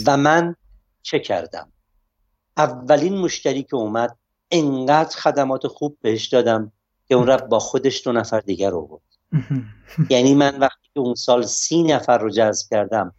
و 0.06 0.16
من 0.16 0.56
چه 1.02 1.18
کردم؟ 1.18 1.72
اولین 2.56 3.18
مشتری 3.18 3.62
که 3.62 3.76
اومد 3.76 4.16
انقدر 4.50 5.16
خدمات 5.16 5.66
خوب 5.66 5.98
بهش 6.00 6.26
دادم 6.26 6.72
که 7.08 7.14
اون 7.14 7.26
رفت 7.26 7.44
با 7.44 7.58
خودش 7.58 8.02
دو 8.04 8.12
نفر 8.12 8.40
دیگر 8.40 8.70
رو 8.70 8.86
بود 8.86 9.02
یعنی 10.10 10.34
من 10.34 10.58
وقتی 10.58 10.88
که 10.94 11.00
اون 11.00 11.14
سال 11.14 11.42
سی 11.42 11.82
نفر 11.82 12.18
رو 12.18 12.30
جذب 12.30 12.66
کردم 12.70 13.14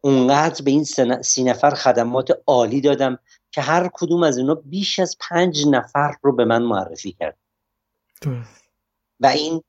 اونقدر 0.00 0.64
به 0.64 0.70
این 0.70 0.84
سی 1.22 1.44
نفر 1.44 1.70
خدمات 1.70 2.38
عالی 2.46 2.80
دادم 2.80 3.18
که 3.56 3.62
هر 3.62 3.90
کدوم 3.92 4.22
از 4.22 4.38
اینا 4.38 4.54
بیش 4.54 4.98
از 4.98 5.16
پنج 5.20 5.66
نفر 5.66 6.16
رو 6.22 6.32
به 6.32 6.44
من 6.44 6.62
معرفی 6.62 7.12
کرد. 7.12 7.38
و 9.20 9.26
این 9.26 9.62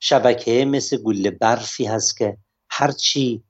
شبکه 0.00 0.64
مثل 0.64 0.96
گل 0.96 1.30
برفی 1.30 1.84
هست 1.84 2.16
که 2.16 2.36
هرچی 2.70 3.42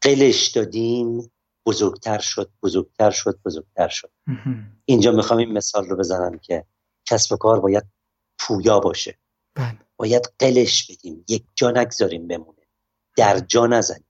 قلش 0.00 0.46
دادیم 0.46 1.32
بزرگتر 1.66 2.18
شد 2.18 2.50
بزرگتر 2.62 3.10
شد 3.10 3.38
بزرگتر 3.44 3.88
شد. 3.88 4.10
اینجا 4.84 5.12
می‌خوام 5.12 5.38
این 5.38 5.52
مثال 5.52 5.84
رو 5.86 5.96
بزنم 5.96 6.38
که 6.38 6.64
کسب 7.04 7.32
و 7.32 7.36
کار 7.36 7.60
باید 7.60 7.84
پویا 8.38 8.80
باشه. 8.80 9.18
بله. 9.54 9.78
باید 9.96 10.32
قلش 10.38 10.90
بدیم. 10.90 11.24
یک 11.28 11.44
جا 11.54 11.70
نگذاریم 11.70 12.28
بمونه. 12.28 12.62
در 13.16 13.38
جا 13.38 13.66
نزنیم. 13.66 14.06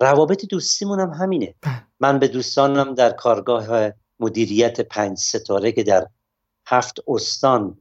روابط 0.00 0.46
دوستیمون 0.46 1.00
هم 1.00 1.10
همینه. 1.10 1.54
بله. 1.62 1.82
من 2.00 2.18
به 2.18 2.28
دوستانم 2.28 2.94
در 2.94 3.10
کارگاه 3.10 3.90
مدیریت 4.20 4.80
پنج 4.80 5.18
ستاره 5.18 5.72
که 5.72 5.82
در 5.82 6.06
هفت 6.66 6.98
استان 7.08 7.78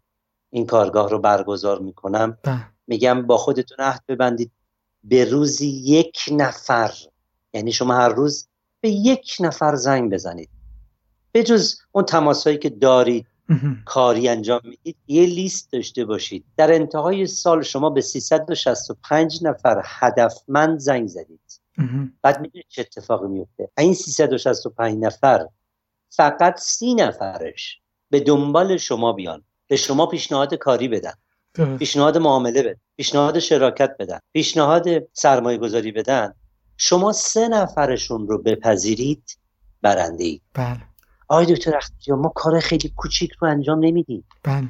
این 0.49 0.65
کارگاه 0.65 1.09
رو 1.09 1.19
برگزار 1.19 1.79
می‌کنم 1.79 2.37
بله. 2.43 2.67
میگم 2.87 3.27
با 3.27 3.37
خودتون 3.37 3.77
عهد 3.79 4.03
ببندید. 4.07 4.51
به 5.03 5.25
روزی 5.25 5.67
یک 5.67 6.19
نفر 6.31 6.91
یعنی 7.53 7.71
شما 7.71 7.93
هر 7.93 8.09
روز 8.09 8.47
به 8.81 8.89
یک 8.89 9.37
نفر 9.39 9.75
زنگ 9.75 10.13
بزنید. 10.13 10.49
به 11.31 11.43
جز 11.43 11.75
اون 11.91 12.05
تماسهایی 12.05 12.57
که 12.57 12.69
دارید 12.69 13.27
کاری 13.85 14.29
انجام 14.29 14.61
می‌دید 14.63 14.97
یه 15.07 15.25
لیست 15.25 15.71
داشته 15.71 16.05
باشید. 16.05 16.45
در 16.57 16.73
انتهای 16.73 17.27
سال 17.27 17.63
شما 17.63 17.89
به 17.89 18.01
365 18.01 19.39
نفر 19.43 19.81
هدفمند 19.85 20.79
زنگ 20.79 21.07
زدید. 21.07 21.39
بعد 22.21 22.39
می‌دونید 22.41 22.65
چه 22.69 22.81
اتفاقی 22.81 23.27
میفته 23.27 23.69
این 23.77 23.93
365 23.93 25.03
نفر 25.03 25.47
فقط 26.09 26.59
سی 26.59 26.93
نفرش 26.93 27.79
به 28.09 28.19
دنبال 28.19 28.77
شما 28.77 29.13
بیان. 29.13 29.43
به 29.67 29.75
شما 29.75 30.05
پیشنهاد 30.05 30.53
کاری 30.53 30.87
بدن. 30.87 31.13
پیشنهاد 31.77 32.17
معامله 32.17 32.63
بدن. 32.63 32.79
پیشنهاد 32.97 33.39
شراکت 33.39 33.95
بدن. 33.99 34.19
پیشنهاد 34.33 34.87
سرمایه 35.13 35.57
گذاری 35.57 35.91
بدن. 35.91 36.33
شما 36.77 37.11
سه 37.11 37.47
نفرشون 37.47 38.27
رو 38.27 38.37
بپذیرید 38.37 39.39
برنده 39.81 40.23
اید. 40.23 40.41
بله. 40.53 40.81
آقای 41.27 41.45
دکتر 41.45 41.77
اختیار 41.77 42.17
ما 42.17 42.29
کار 42.35 42.59
خیلی 42.59 42.93
کوچیک 42.95 43.31
رو 43.39 43.47
انجام 43.47 43.85
نمیدیم. 43.85 44.23
بله. 44.43 44.69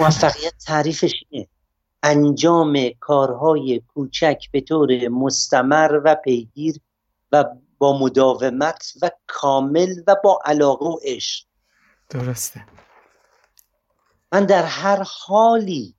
موفقیت 0.00 0.54
تعریفش 0.66 1.14
اینه. 1.28 1.48
انجام 2.02 2.78
کارهای 3.00 3.82
کوچک 3.94 4.44
به 4.52 4.60
طور 4.60 5.08
مستمر 5.08 6.00
و 6.04 6.14
پیگیر 6.14 6.76
و 7.32 7.44
با 7.78 7.98
مداومت 7.98 8.92
و 9.02 9.10
کامل 9.26 9.94
و 10.06 10.16
با 10.24 10.40
علاقه 10.44 10.86
و 10.86 10.98
عشق. 11.02 11.44
درسته. 12.10 12.64
من 14.32 14.46
در 14.46 14.62
هر 14.62 15.02
حالی 15.26 15.94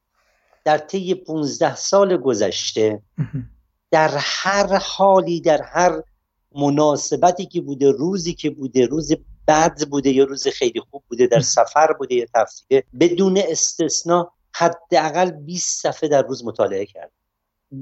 در 0.65 0.77
طی 0.77 1.15
15 1.15 1.75
سال 1.75 2.17
گذشته 2.17 3.01
در 3.91 4.17
هر 4.17 4.77
حالی 4.77 5.41
در 5.41 5.61
هر 5.61 6.03
مناسبتی 6.55 7.45
که 7.45 7.61
بوده 7.61 7.91
روزی 7.91 8.33
که 8.33 8.49
بوده 8.49 8.85
روز 8.85 9.11
بد 9.47 9.89
بوده 9.89 10.09
یا 10.09 10.23
روز 10.23 10.47
خیلی 10.47 10.79
خوب 10.79 11.03
بوده 11.07 11.27
در 11.27 11.39
سفر 11.39 11.93
بوده 11.93 12.15
یا 12.15 12.25
تفسیره 12.33 12.83
بدون 12.99 13.37
استثنا 13.37 14.31
حداقل 14.53 15.31
20 15.31 15.81
صفحه 15.81 16.09
در 16.09 16.21
روز 16.21 16.45
مطالعه 16.45 16.85
کرد. 16.85 17.11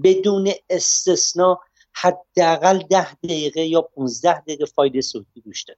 بدون 0.03 0.51
استثنا 0.69 1.59
حداقل 1.93 2.77
ده 2.77 3.13
دقیقه 3.13 3.61
یا 3.61 3.81
15 3.81 4.39
دقیقه 4.39 4.65
فایل 4.65 5.01
صوتی 5.01 5.41
گوش 5.41 5.63
داد. 5.63 5.77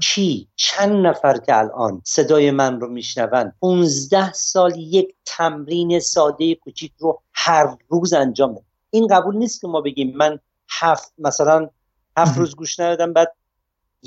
کی 0.00 0.48
چند 0.56 1.06
نفر 1.06 1.38
که 1.38 1.58
الان 1.58 2.02
صدای 2.04 2.50
من 2.50 2.80
رو 2.80 2.88
میشنون 2.88 3.52
15 3.60 4.32
سال 4.32 4.76
یک 4.76 5.14
تمرین 5.24 6.00
ساده 6.00 6.54
کوچیک 6.54 6.92
رو 6.98 7.22
هر 7.32 7.76
روز 7.88 8.12
انجام 8.12 8.54
ده 8.54 8.62
این 8.90 9.06
قبول 9.06 9.36
نیست 9.36 9.60
که 9.60 9.66
ما 9.66 9.80
بگیم 9.80 10.16
من 10.16 10.38
هفت 10.68 11.12
مثلا 11.18 11.70
هفت 12.16 12.38
روز 12.38 12.56
گوش 12.56 12.80
ندادم 12.80 13.12
بعد 13.12 13.32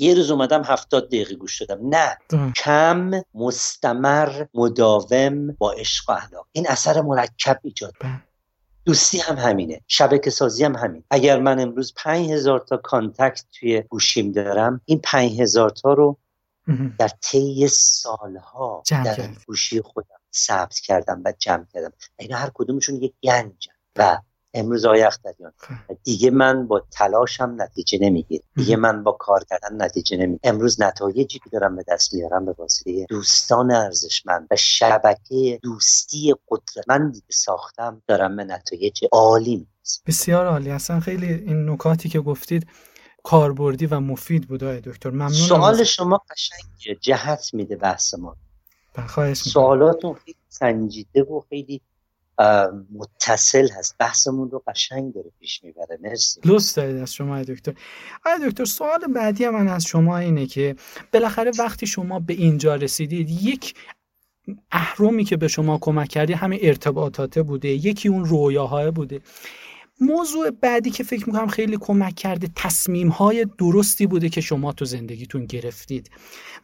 یه 0.00 0.14
روز 0.14 0.30
اومدم 0.30 0.62
هفتاد 0.64 1.06
دقیقه 1.06 1.34
گوش 1.34 1.62
دادم. 1.62 1.88
نه 1.88 2.18
کم 2.56 3.10
مستمر 3.34 4.44
مداوم 4.54 5.52
با 5.52 5.72
عشق 5.72 6.10
و 6.10 6.12
اخلاق. 6.12 6.46
این 6.52 6.68
اثر 6.68 7.00
مرکب 7.00 7.60
ایجاد 7.62 7.92
بله. 8.00 8.22
دوستی 8.84 9.18
هم 9.18 9.36
همینه. 9.36 9.80
شبکه 9.86 10.30
سازی 10.30 10.64
هم 10.64 10.76
همین 10.76 11.04
اگر 11.10 11.40
من 11.40 11.60
امروز 11.60 11.94
پنج 11.96 12.30
هزار 12.30 12.60
تا 12.60 12.76
کانتکت 12.76 13.44
توی 13.52 13.82
گوشیم 13.82 14.32
دارم 14.32 14.80
این 14.84 15.00
پنج 15.04 15.40
هزار 15.40 15.70
تا 15.70 15.92
رو 15.92 16.18
در 16.98 17.08
طی 17.08 17.68
سالها 17.68 18.82
در 18.88 19.30
گوشی 19.46 19.80
خودم 19.80 20.18
ثبت 20.34 20.78
کردم 20.78 21.22
و 21.24 21.32
جمع 21.38 21.64
کردم. 21.72 21.92
اینا 22.18 22.36
هر 22.36 22.50
کدومشون 22.54 22.96
یک 22.96 23.14
گنج 23.22 23.68
و 23.96 24.18
امروز 24.54 24.84
آقای 24.84 25.02
اختریان. 25.02 25.52
خب. 25.56 25.74
دیگه 26.04 26.30
من 26.30 26.66
با 26.66 26.82
تلاشم 26.90 27.54
نتیجه 27.58 27.98
نمیگیر 28.02 28.42
دیگه 28.56 28.76
من 28.76 29.02
با 29.02 29.12
کار 29.12 29.44
کردن 29.50 29.82
نتیجه 29.82 30.16
نمیگیر 30.16 30.40
امروز 30.42 30.80
نتایجی 30.82 31.38
که 31.38 31.50
دارم 31.52 31.76
به 31.76 31.84
دست 31.88 32.14
میارم 32.14 32.44
به 32.44 32.54
واسطه 32.58 33.06
دوستان 33.08 33.70
ارزشمند 33.70 34.46
و 34.50 34.56
شبکه 34.56 35.58
دوستی 35.62 36.34
قدرتمندی 36.48 37.20
که 37.20 37.32
ساختم 37.32 38.02
دارم 38.06 38.36
به 38.36 38.44
نتایج 38.44 39.04
عالی 39.12 39.66
بسیار 40.06 40.46
عالی. 40.46 40.70
اصلا 40.70 41.00
خیلی 41.00 41.32
این 41.32 41.70
نکاتی 41.70 42.08
که 42.08 42.20
گفتید 42.20 42.66
کاربردی 43.22 43.86
و 43.86 44.00
مفید 44.00 44.48
بود 44.48 44.64
آقای 44.64 44.80
دکتر. 44.80 45.10
ممنونم 45.10 45.32
سوال 45.32 45.84
شما 45.84 46.22
قشنگه. 46.30 46.94
جهت 47.00 47.50
میده 47.52 47.76
بحث 47.76 48.14
ما. 48.14 48.36
سوالاتون 49.34 50.14
خیلی 50.14 50.36
سنجیده 50.48 51.22
و 51.22 51.40
خیلی 51.48 51.80
متصل 52.92 53.68
هست. 53.78 53.96
بحثمون 53.98 54.50
رو 54.50 54.62
قشنگ 54.66 55.14
داره 55.14 55.30
پیش 55.40 55.64
می‌بره. 55.64 55.98
مرسی. 56.02 56.40
لطف 56.44 56.74
دارید 56.74 56.96
از 56.96 57.14
شما 57.14 57.42
دکتر. 57.42 57.74
آیا 58.26 58.48
دکتر 58.48 58.64
سوال 58.64 59.00
بعدی 59.14 59.48
من 59.48 59.68
از 59.68 59.84
شما 59.84 60.18
اینه 60.18 60.46
که 60.46 60.76
بالاخره 61.12 61.52
وقتی 61.58 61.86
شما 61.86 62.20
به 62.20 62.32
اینجا 62.32 62.74
رسیدید 62.74 63.30
یک 63.30 63.74
اهرمی 64.72 65.24
که 65.24 65.36
به 65.36 65.48
شما 65.48 65.78
کمک 65.78 66.08
کردی 66.08 66.32
همین 66.32 66.58
ارتباطاته 66.62 67.42
بوده 67.42 67.68
یکی 67.68 68.08
اون 68.08 68.24
رویاهای 68.24 68.90
بوده. 68.90 69.20
موضوع 70.00 70.50
بعدی 70.50 70.90
که 70.90 71.04
فکر 71.04 71.26
می‌کنم 71.26 71.46
خیلی 71.46 71.76
کمک 71.80 72.14
کرده 72.14 72.48
تصمیم 72.56 73.08
های 73.08 73.46
درستی 73.58 74.06
بوده 74.06 74.28
که 74.28 74.40
شما 74.40 74.72
تو 74.72 74.84
زندگیتون 74.84 75.46
گرفتید. 75.46 76.10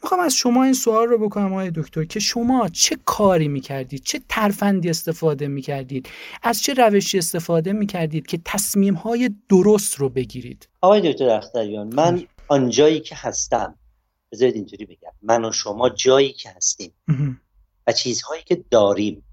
می‌خوام 0.02 0.20
از 0.20 0.34
شما 0.34 0.64
این 0.64 0.72
سوال 0.72 1.08
رو 1.08 1.18
بکنم 1.18 1.52
آقای 1.52 1.70
دکتر 1.74 2.04
که 2.04 2.20
شما 2.20 2.68
چه 2.68 2.96
کاری 3.04 3.48
می‌کردید؟ 3.48 4.02
چه 4.02 4.20
ترفندی 4.28 4.90
استفاده 4.90 5.48
می‌کردید؟ 5.48 6.08
از 6.42 6.62
چه 6.62 6.74
روشی 6.74 7.18
استفاده 7.18 7.72
می‌کردید 7.72 8.26
که 8.26 8.40
تصمیم 8.44 8.94
های 8.94 9.30
درست 9.48 9.94
رو 9.94 10.08
بگیرید؟ 10.08 10.68
آقای 10.80 11.12
دکتر 11.12 11.28
اختریان 11.28 11.94
من 11.94 12.22
آنجایی 12.48 13.00
که 13.00 13.14
هستم 13.14 13.78
بذارید 14.32 14.54
اینجوری 14.54 14.84
بگم 14.84 15.12
من 15.22 15.44
و 15.44 15.52
شما 15.52 15.88
جایی 15.88 16.32
که 16.32 16.50
هستیم 16.56 16.92
و 17.86 17.92
چیزهایی 17.92 18.42
که 18.42 18.64
داریم 18.70 19.24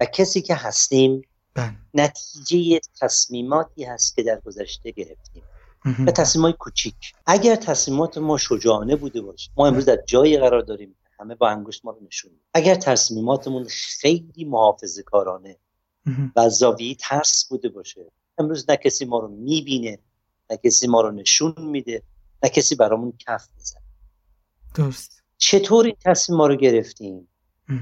و 0.00 0.04
کسی 0.04 0.42
که 0.42 0.54
هستیم 0.54 1.22
بله. 1.58 1.74
نتیجه 1.94 2.80
تصمیماتی 3.00 3.84
هست 3.84 4.16
که 4.16 4.22
در 4.22 4.40
گذشته 4.40 4.90
گرفتیم. 4.90 5.42
و 6.06 6.10
تصمیمات 6.10 6.56
کوچیک. 6.56 6.94
اگر 7.26 7.56
تصمیمات 7.56 8.18
ما 8.18 8.38
شجاعانه 8.38 8.96
بوده 8.96 9.20
باشه 9.20 9.50
ما 9.56 9.66
امروز 9.66 9.84
در 9.84 9.98
جایی 10.06 10.38
قرار 10.38 10.62
داریم 10.62 10.96
همه 11.20 11.34
با 11.34 11.48
انگشت 11.48 11.84
ما 11.84 11.90
رو 11.90 11.98
نشون 12.06 12.30
اگر 12.54 12.74
تصمیماتمون 12.74 13.66
خیلی 14.00 14.44
محافظه 14.44 15.02
کارانه 15.02 15.56
و 16.36 16.48
زاویه 16.48 16.94
ترس 16.94 17.46
بوده 17.48 17.68
باشه 17.68 18.12
امروز 18.38 18.70
نه 18.70 18.76
کسی 18.76 19.04
ما 19.04 19.18
رو 19.18 19.28
می‌بینه 19.28 19.98
نه 20.50 20.56
کسی 20.56 20.86
ما 20.86 21.00
رو 21.00 21.10
نشون 21.10 21.54
میده 21.58 22.02
نه 22.42 22.50
کسی 22.50 22.74
برامون 22.74 23.12
کف 23.18 23.48
می‌زنه. 23.56 23.82
درست. 24.74 25.22
چطور 25.38 25.84
این 25.84 25.96
تصمیم 26.04 26.38
ما 26.38 26.46
رو 26.46 26.56
گرفتیم؟ 26.56 27.28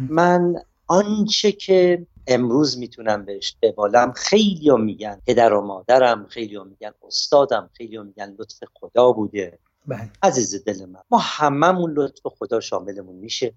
من 0.09 0.55
آنچه 0.87 1.53
که 1.53 2.07
امروز 2.27 2.79
می‌تونم 2.79 3.25
بهش 3.25 3.57
ببالم 3.63 4.13
خیلی 4.13 4.71
میگن 4.71 5.21
پدر 5.27 5.53
و 5.53 5.61
مادرم 5.61 6.27
خیلی 6.27 6.59
میگن 6.59 6.93
استادم 7.07 7.71
خیلی 7.73 7.99
میگن 7.99 8.37
لطف 8.39 8.59
خدا 8.75 9.13
بوده 9.13 9.59
بله. 9.87 10.11
عزیز 10.23 10.65
دل 10.65 10.87
من 10.87 11.01
ما 11.11 11.19
هممون 11.19 11.93
لطف 11.93 12.23
خدا 12.25 12.61
شاملمون 12.61 13.17
میشه 13.17 13.55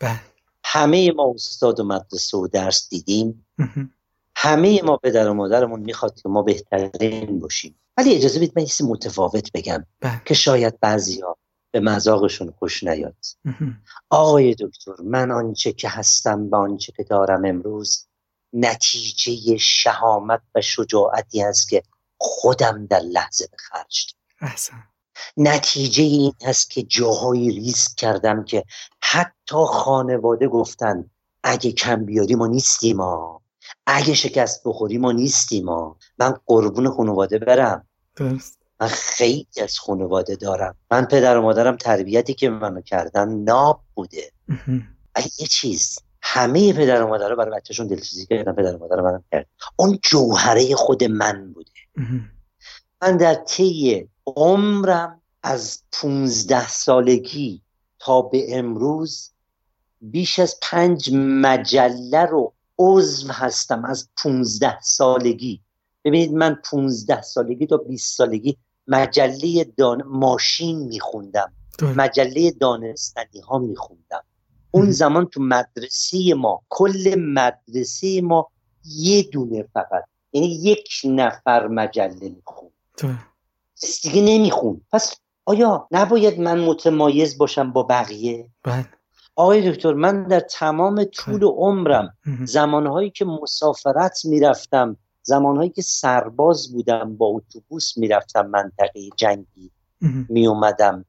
بله. 0.00 0.20
همه 0.64 1.12
ما 1.12 1.32
استاد 1.34 1.80
و 1.80 1.84
مدرسه 1.84 2.38
و 2.38 2.48
درس 2.48 2.88
دیدیم 2.88 3.46
همه 4.36 4.82
ما 4.82 4.96
پدر 4.96 5.28
و 5.28 5.34
مادرمون 5.34 5.80
می‌خواد 5.80 6.20
که 6.20 6.28
ما 6.28 6.42
بهترین 6.42 7.40
باشیم 7.40 7.74
ولی 7.96 8.14
اجازه 8.14 8.38
بدید 8.38 8.52
من 8.56 8.90
متفاوت 8.90 9.52
بگم 9.52 9.86
بله. 10.00 10.22
که 10.24 10.34
شاید 10.34 10.80
بعضیا 10.80 11.36
به 11.74 11.80
مذاقشون 11.80 12.54
خوش 12.58 12.84
نیاد. 12.84 13.16
آقای 14.10 14.54
دکتر 14.54 15.02
من 15.04 15.30
آنچه 15.30 15.72
که 15.72 15.88
هستم 15.88 16.48
و 16.50 16.56
آنچه 16.56 16.92
که 16.92 17.04
دارم 17.04 17.44
امروز 17.44 18.06
نتیجه 18.52 19.56
شهامت 19.56 20.40
و 20.54 20.60
شجاعتی 20.60 21.42
است 21.42 21.68
که 21.68 21.82
خودم 22.18 22.86
در 22.86 23.00
لحظه 23.00 23.48
به 23.50 23.56
خرج 23.56 24.14
نتیجه 25.36 26.02
این 26.02 26.32
هست 26.44 26.70
که 26.70 26.82
جاهایی 26.82 27.50
ریسک 27.50 27.96
کردم 27.96 28.44
که 28.44 28.64
حتی 29.02 29.64
خانواده 29.68 30.48
گفتن 30.48 31.10
اگه 31.42 31.72
کم 31.72 32.04
بیاری 32.04 32.34
ما 32.34 32.46
نیستیم 32.46 32.96
ما 32.96 33.42
اگه 33.86 34.14
شکست 34.14 34.62
بخوری 34.64 34.98
ما 34.98 35.12
نیستیم 35.12 35.64
ما 35.64 35.96
من 36.18 36.34
قربون 36.46 36.90
خانواده 36.90 37.38
برم. 37.38 37.88
درست. 38.16 38.63
من 38.80 38.88
خیلی 38.88 39.46
از 39.62 39.78
خانواده 39.78 40.36
دارم. 40.36 40.76
من 40.90 41.04
پدر 41.04 41.36
و 41.36 41.42
مادرم 41.42 41.76
تربیتی 41.76 42.34
که 42.34 42.50
منو 42.50 42.80
کردن 42.80 43.28
ناب 43.28 43.80
بوده. 43.94 44.32
یه 45.38 45.46
چیز 45.46 45.98
همه 46.22 46.72
پدر 46.72 47.02
و 47.02 47.08
مادر 47.08 47.34
برای 47.34 47.60
بچهشون 47.60 47.86
دلسوزی 47.86 48.26
کردن 48.26 48.52
پدر 48.52 48.76
و 48.76 48.78
مادر 48.78 49.00
منم 49.00 49.24
کرد 49.32 49.46
اون 49.76 49.98
جوهره 50.02 50.74
خود 50.74 51.04
من 51.04 51.52
بوده. 51.52 51.70
من 53.02 53.16
در 53.16 53.34
طی 53.34 54.08
عمرم 54.26 55.20
از 55.42 55.82
15 55.92 56.68
سالگی 56.68 57.62
تا 57.98 58.22
به 58.22 58.58
امروز 58.58 59.30
بیش 60.00 60.38
از 60.38 60.56
پنج 60.62 61.10
مجله 61.14 62.24
رو 62.24 62.52
عضو 62.78 63.32
هستم 63.32 63.84
از 63.84 64.08
15 64.22 64.80
سالگی. 64.80 65.60
ببینید 66.04 66.32
من 66.32 66.58
15 66.70 67.22
سالگی 67.22 67.66
تا 67.66 67.76
20 67.76 68.16
سالگی 68.16 68.56
مجله 68.86 69.64
دان... 69.64 70.02
ماشین 70.06 70.78
میخوندم. 70.78 71.52
مجله 71.96 72.50
دانستنی 72.50 73.40
ها 73.48 73.58
میخوندم 73.58 74.24
اون 74.70 74.90
زمان 74.90 75.26
تو 75.26 75.42
مدرسه 75.42 76.34
ما 76.34 76.62
کل 76.68 77.14
مدرسه 77.18 78.20
ما 78.20 78.48
یه 78.84 79.22
دونه 79.22 79.62
فقط 79.74 80.04
یعنی 80.32 80.46
یک 80.46 80.88
نفر 81.04 81.66
مجله 81.66 82.28
می‌خوند. 82.28 82.72
دیگه 84.02 84.22
نمی‌خوند. 84.22 84.80
پس 84.92 85.14
آیا 85.44 85.88
نباید 85.90 86.40
من 86.40 86.60
متمایز 86.60 87.38
باشم 87.38 87.72
با 87.72 87.82
بقیه؟ 87.82 88.48
بله. 88.62 88.88
آقای 89.36 89.72
دکتر 89.72 89.92
من 89.92 90.24
در 90.24 90.40
تمام 90.40 91.04
طول 91.04 91.38
بله. 91.38 91.48
عمرم 91.48 92.16
زمانهایی 92.44 93.10
که 93.10 93.24
مسافرت 93.24 94.24
می‌رفتم 94.24 94.96
زمانهایی 95.26 95.70
که 95.70 95.82
سرباز 95.82 96.72
بودم 96.72 97.16
با 97.16 97.26
اتوبوس 97.26 97.96
می‌رفتم 97.96 98.46
منطقه 98.46 99.00
جنگی 99.16 99.70
میومدم 100.28 101.04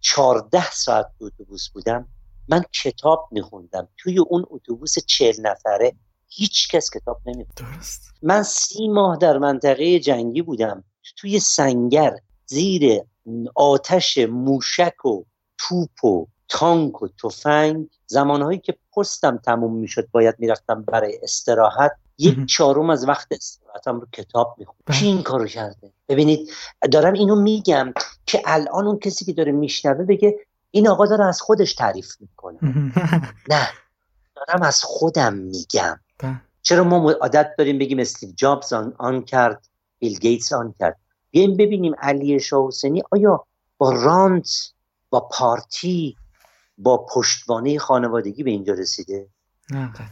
چارده 0.00 0.70
ساعت 0.70 1.06
اتوبوس 1.20 1.68
بودم 1.68 2.08
من 2.48 2.62
کتاب 2.84 3.28
میخوندم. 3.30 3.88
توی 3.96 4.18
اون 4.18 4.46
اتوبوس 4.50 4.94
چهل 5.06 5.40
نفره 5.40 5.92
هیچ 6.28 6.68
کس 6.68 6.90
کتاب 6.90 7.20
نمی‌خوند. 7.26 7.84
من 8.22 8.42
سی 8.42 8.88
ماه 8.88 9.16
در 9.16 9.38
منطقه 9.38 10.00
جنگی 10.00 10.42
بودم. 10.42 10.84
توی 11.16 11.40
سنگر 11.40 12.16
زیر 12.46 13.02
آتش 13.54 14.18
موشک 14.18 15.04
و 15.04 15.22
توپ 15.58 16.04
و 16.04 16.26
تانک 16.48 17.02
و 17.02 17.08
تفنگ 17.22 17.88
زمانهایی 18.06 18.58
که 18.58 18.78
پستم 18.96 19.36
تموم 19.36 19.76
می‌شد 19.76 20.08
باید 20.10 20.34
می‌رفتم 20.38 20.82
برای 20.82 21.18
استراحت. 21.22 21.92
یک 22.18 22.46
چهارم 22.46 22.90
از 22.90 23.08
وقت 23.08 23.26
استراحتم 23.30 24.00
رو 24.00 24.06
کتاب 24.12 24.54
می‌خونم. 24.58 24.98
کی 24.98 25.06
این 25.06 25.22
کارو 25.22 25.46
کرده؟ 25.46 25.92
ببینید 26.08 26.50
دارم 26.92 27.12
اینو 27.12 27.36
میگم 27.42 27.92
که 28.26 28.42
الان 28.44 28.86
اون 28.86 28.98
کسی 28.98 29.24
که 29.24 29.32
داره 29.32 29.52
میشنوه 29.52 30.04
بگه 30.04 30.38
این 30.70 30.88
آقا 30.88 31.06
داره 31.06 31.24
از 31.24 31.40
خودش 31.40 31.74
تعریف 31.74 32.12
می‌کنه. 32.20 32.58
نه 33.50 33.68
دارم 34.36 34.62
از 34.62 34.82
خودم 34.82 35.34
میگم. 35.34 36.00
چرا 36.62 36.84
ما 36.84 37.10
عادت 37.10 37.54
داریم 37.58 37.78
بگیم 37.78 37.98
استیو 37.98 38.30
جابز 38.36 38.72
آن, 38.72 38.94
آن 38.98 39.24
کرد 39.24 39.68
بیل 39.98 40.18
گیتس 40.18 40.52
آن 40.52 40.74
کرد؟ 40.78 40.96
بیایم 41.30 41.56
ببینیم 41.56 41.94
علی 41.98 42.40
شاه 42.40 42.66
حسینی 42.66 43.02
آیا 43.10 43.44
با 43.78 43.92
رانت 43.92 44.50
با 45.10 45.20
پارتی 45.20 46.16
با 46.78 47.06
پشتوانه 47.06 47.78
خانوادگی 47.78 48.42
به 48.42 48.50
اینجا 48.50 48.72
رسیده؟ 48.72 49.28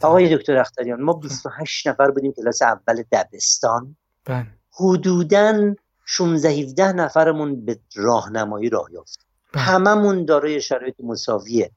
آقای 0.02 0.36
دکتر 0.36 0.56
اختریان 0.56 1.02
ما 1.02 1.12
28 1.12 1.86
نفر 1.86 2.10
بودیم 2.10 2.32
کلاس 2.32 2.62
اول 2.62 3.02
دبستان. 3.12 3.96
بله. 4.24 4.46
حدودا 4.70 5.74
16 6.04 6.48
17 6.48 6.92
نفرمون 6.92 7.64
به 7.64 7.78
راهنمایی 7.94 8.68
راه 8.68 8.92
یافت. 8.92 9.26
بله. 9.52 9.62
هممون 9.62 10.24
دارای 10.24 10.60
شرایط 10.60 10.94
مساویه 11.00 11.70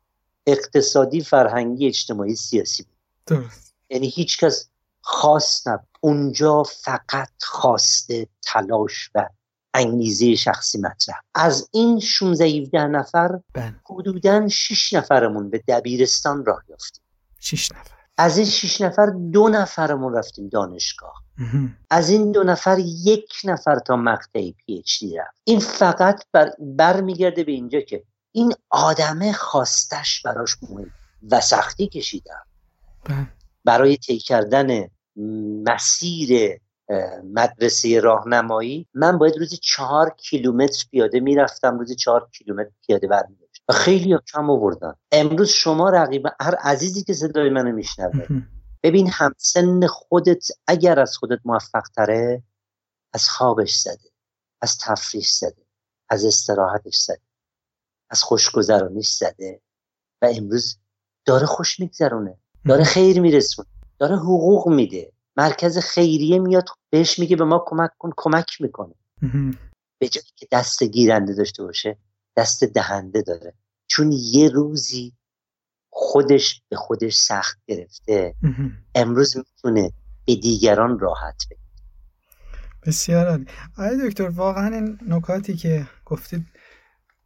اقتصادی 0.48 1.22
فرهنگی 1.22 1.88
اجتماعی 1.88 2.36
سیاسی. 2.36 2.84
بود 2.84 2.94
درست. 3.26 3.76
یعنی 3.90 4.08
هیچ 4.08 4.40
کس 4.40 4.70
خواست 5.02 5.68
نبود 5.68 5.88
اونجا 6.02 6.64
فقط 6.64 7.30
خواسته 7.42 8.28
تلاش 8.42 9.10
و 9.16 9.30
انگیزه 9.74 10.36
شخصی 10.36 10.78
مطرح. 10.78 11.22
از 11.36 11.70
این 11.72 12.00
16 12.00 12.46
17 12.46 12.88
نفر 12.88 13.40
بله. 13.54 13.76
حدودا 13.90 14.48
6 14.48 14.94
نفرمون 14.94 15.50
به 15.50 15.64
دبیرستان 15.68 16.46
راه 16.46 16.64
یافتیم. 16.70 17.04
6 17.40 17.72
نفر. 17.72 17.96
از 18.18 18.38
این 18.38 18.48
6 18.48 18.82
نفر 18.82 19.06
دو 19.06 19.50
نفرمون 19.50 20.14
رفتیم 20.14 20.50
دانشگاه. 20.50 21.24
از 21.90 22.10
این 22.10 22.32
دو 22.32 22.44
نفر 22.44 22.80
یک 22.80 23.34
نفر 23.44 23.80
تا 23.80 23.96
مقطع 23.96 24.52
پی 24.52 24.78
اچ 24.78 25.00
دی 25.00 25.18
رفت. 25.18 25.42
این 25.44 25.60
فقط 25.60 26.24
بر 26.32 26.52
برمیگرده 26.60 27.44
به 27.44 27.52
اینجا 27.52 27.82
که 27.82 28.04
این 28.32 28.54
آدمه 28.70 29.34
خواستش 29.34 30.22
براش 30.22 30.58
مهم 30.62 30.92
و 31.32 31.42
سختی 31.42 31.88
کشیدم 31.88 32.46
بله. 33.04 33.28
برای 33.66 33.98
طی 33.98 34.20
کردن 34.20 34.88
مسیر 35.66 36.60
مدرسه 37.34 38.00
راهنمایی 38.00 38.88
من 38.94 39.18
باید 39.18 39.38
روزی 39.38 39.58
چهار 39.58 40.16
کیلومتر 40.18 40.86
پیاده 40.92 41.20
می‌رفتم 41.20 41.80
روزی 41.80 41.96
چهار 41.96 42.30
کیلومتر 42.38 42.72
پیاده 42.88 43.08
برمیگشتم. 43.08 43.49
و 43.70 43.74
خیلی 43.74 44.18
کم 44.34 44.50
آوردن. 44.50 44.94
امروز 45.12 45.50
شما 45.50 45.90
رقیب 45.90 46.28
هر 46.42 46.56
عزیزی 46.56 47.04
که 47.04 47.14
صدای 47.14 47.50
منو 47.50 47.72
میشنوه 47.72 48.28
ببین 48.84 49.10
همسن 49.10 49.88
خودت 49.88 50.48
اگر 50.68 51.00
از 51.00 51.18
خودت 51.18 51.40
موفق 51.46 51.84
تره 51.96 52.44
از 53.14 53.30
خوابش 53.30 53.76
زده 53.76 54.10
از 54.62 54.78
تفریح 54.78 55.26
زده 55.40 55.66
از 56.10 56.26
استراحتش 56.26 56.98
زده 56.98 57.22
از 58.10 58.24
خوشگذرانیش 58.24 59.10
زده 59.10 59.62
و 60.22 60.26
امروز 60.36 60.78
داره 61.26 61.46
خوش 61.46 61.80
میگذرونه 61.80 62.38
داره 62.66 62.84
خیر 62.84 63.22
میرسونه 63.22 63.68
داره 64.00 64.16
حقوق 64.16 64.68
میده. 64.68 65.12
مرکز 65.38 65.78
خیریه 65.78 66.40
میاد 66.40 66.66
بهش 66.90 67.20
میگه 67.20 67.36
به 67.36 67.44
ما 67.44 67.64
کمک 67.68 67.92
کن 67.98 68.12
کمک 68.18 68.62
می‌کنه. 68.62 68.96
به 70.00 70.10
جایی 70.10 70.28
که 70.36 70.48
دست 70.52 70.84
گیرنده 70.84 71.34
داشته 71.34 71.64
باشه 71.64 71.98
دست 72.40 72.64
دهنده 72.64 73.22
داره. 73.22 73.54
چون 73.88 74.12
یه 74.12 74.50
روزی 74.50 75.14
خودش 75.90 76.62
به 76.70 76.76
خودش 76.76 77.16
سخت 77.16 77.60
گرفته 77.68 78.36
امروز 78.96 79.38
می‌تونه 79.38 79.92
به 80.26 80.36
دیگران 80.36 81.00
راحت 81.00 81.44
بده 81.52 81.60
بسیار 82.86 83.28
عالی. 83.28 83.46
آقای 83.78 84.10
دکتر 84.10 84.30
واقعا 84.30 84.76
این 84.76 85.00
نکاتی 85.08 85.56
که 85.56 85.88
گفتید 86.06 86.46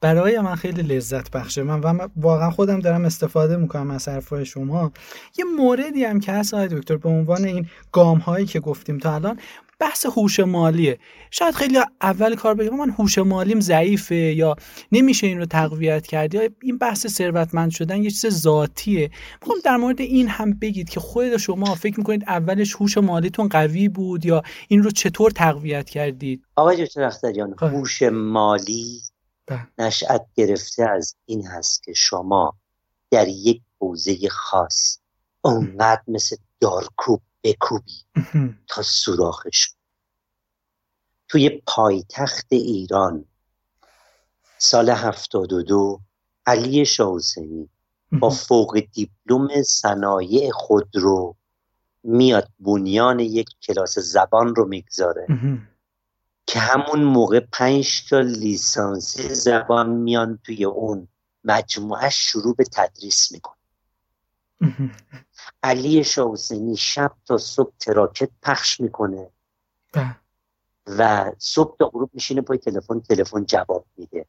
برای 0.01 0.39
من 0.39 0.55
خیلی 0.55 0.81
لذت 0.81 1.31
بخشه. 1.31 1.63
من 1.63 1.79
و 1.79 2.07
واقعا 2.15 2.51
خودم 2.51 2.79
دارم 2.79 3.05
استفاده 3.05 3.57
می‌کنم 3.57 3.91
از 3.91 4.07
حرفای 4.07 4.45
شما. 4.45 4.91
یه 5.37 5.45
موردی 5.57 6.03
هم 6.03 6.19
که 6.19 6.31
هست 6.31 6.53
آقای 6.53 6.67
دکتر 6.67 6.97
به 6.97 7.09
عنوان 7.09 7.45
این 7.45 7.69
گام 7.91 8.17
هایی 8.17 8.45
که 8.45 8.59
گفتیم 8.59 8.97
تا 8.97 9.15
الان 9.15 9.39
بحث 9.83 10.05
هوش 10.05 10.39
مالیه 10.39 10.99
شاید 11.31 11.55
خیلی 11.55 11.79
اول 12.01 12.35
کار 12.35 12.53
بگم 12.55 12.75
من 12.75 12.89
هوش 12.89 13.17
مالیم 13.17 13.59
ضعیفه 13.59 14.15
یا 14.15 14.55
نمیشه 14.91 15.27
این 15.27 15.39
رو 15.39 15.45
تقویت 15.45 16.07
کرد 16.07 16.33
یا 16.33 16.49
این 16.61 16.77
بحث 16.77 17.07
ثروتمند 17.07 17.71
شدن 17.71 18.03
یه 18.03 18.09
چیز 18.11 18.27
ذاتیه 18.27 19.11
می‌خوام 19.41 19.59
در 19.63 19.77
مورد 19.77 20.01
این 20.01 20.27
هم 20.27 20.53
بگید 20.59 20.89
که 20.89 20.99
خود 20.99 21.37
شما 21.37 21.75
فکر 21.75 21.97
می‌کنید 21.97 22.23
اولش 22.27 22.75
هوش 22.75 22.97
مالیتون 22.97 23.47
قوی 23.47 23.89
بود 23.89 24.25
یا 24.25 24.43
این 24.67 24.83
رو 24.83 24.91
چطور 24.91 25.31
تقویت 25.31 25.89
کردید 25.89 26.43
آقای 26.55 26.85
دکتر 26.85 27.03
اختریان 27.03 27.55
خب. 27.57 27.63
هوش 27.63 28.01
مالی 28.11 29.01
بله. 29.47 29.67
نشأت 29.77 30.25
گرفته 30.35 30.83
از 30.89 31.15
این 31.25 31.47
هست 31.47 31.83
که 31.83 31.93
شما 31.93 32.53
در 33.11 33.27
یک 33.27 33.61
حوزه 33.79 34.29
خاص 34.29 34.97
اونقدر 35.41 36.03
مثل 36.07 36.35
دارکوب 36.59 37.21
بکوبی 37.43 38.03
تا 38.67 38.81
سوراخش. 38.81 39.73
توی 41.27 41.61
پایتخت 41.67 42.47
ایران 42.49 43.25
سال 44.57 44.89
هفتاد 44.89 45.53
و 45.53 45.63
دو 45.63 46.01
علی 46.45 46.85
شاوسنی 46.85 47.69
با 48.11 48.29
فوق 48.29 48.79
دیپلم 48.93 49.63
صنایع 49.63 50.51
خودرو 50.51 51.35
میاد 52.03 52.49
بنیان 52.59 53.19
یک 53.19 53.49
کلاس 53.61 53.99
زبان 53.99 54.55
رو 54.55 54.67
می‌گذاره. 54.67 55.25
که 56.45 56.59
همون 56.59 57.03
موقع 57.03 57.39
پنج 57.39 58.09
تا 58.09 58.19
لیسانسی 58.19 59.35
زبان 59.35 59.89
میان 59.89 60.39
توی 60.43 60.65
اون 60.65 61.07
مجموعه 61.43 62.09
شروع 62.09 62.55
به 62.55 62.63
تدریس 62.63 63.31
میکن 63.31 63.55
علی 65.63 66.03
شاوسنی 66.03 66.77
شب 66.77 67.11
تا 67.25 67.37
صبح 67.37 67.73
تراکت 67.79 68.29
پخش 68.41 68.79
می‌کنه. 68.79 69.29
بله. 69.93 70.15
و 70.87 71.31
صبح 71.37 71.77
تا 71.77 71.85
غروب 71.85 72.09
میشینه 72.13 72.41
پای 72.41 72.57
تلفن 72.57 72.99
تلفن 72.99 73.45
جواب 73.45 73.85
میده. 73.97 74.25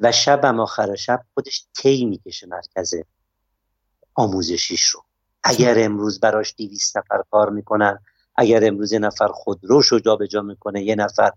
و 0.00 0.12
شب 0.12 0.44
هم 0.44 0.60
آخر 0.60 0.94
شب 0.94 1.24
خودش 1.34 1.66
تی 1.74 2.04
می‌کشه 2.04 2.46
مرکز 2.46 2.94
آموزشیش 4.14 4.86
رو. 4.86 5.04
اگر 5.42 5.84
امروز 5.84 6.20
براش 6.20 6.54
دیویست 6.56 6.96
نفر 6.96 7.22
کار 7.30 7.50
می‌کنن 7.50 7.98
اگر 8.36 8.66
امروز 8.66 8.92
یه 8.92 8.98
نفر 8.98 9.28
خودروش 9.28 9.86
رو 9.86 10.00
جابجا 10.00 10.42
می‌کنه 10.42 10.82
یه 10.82 10.94
نفر 10.94 11.32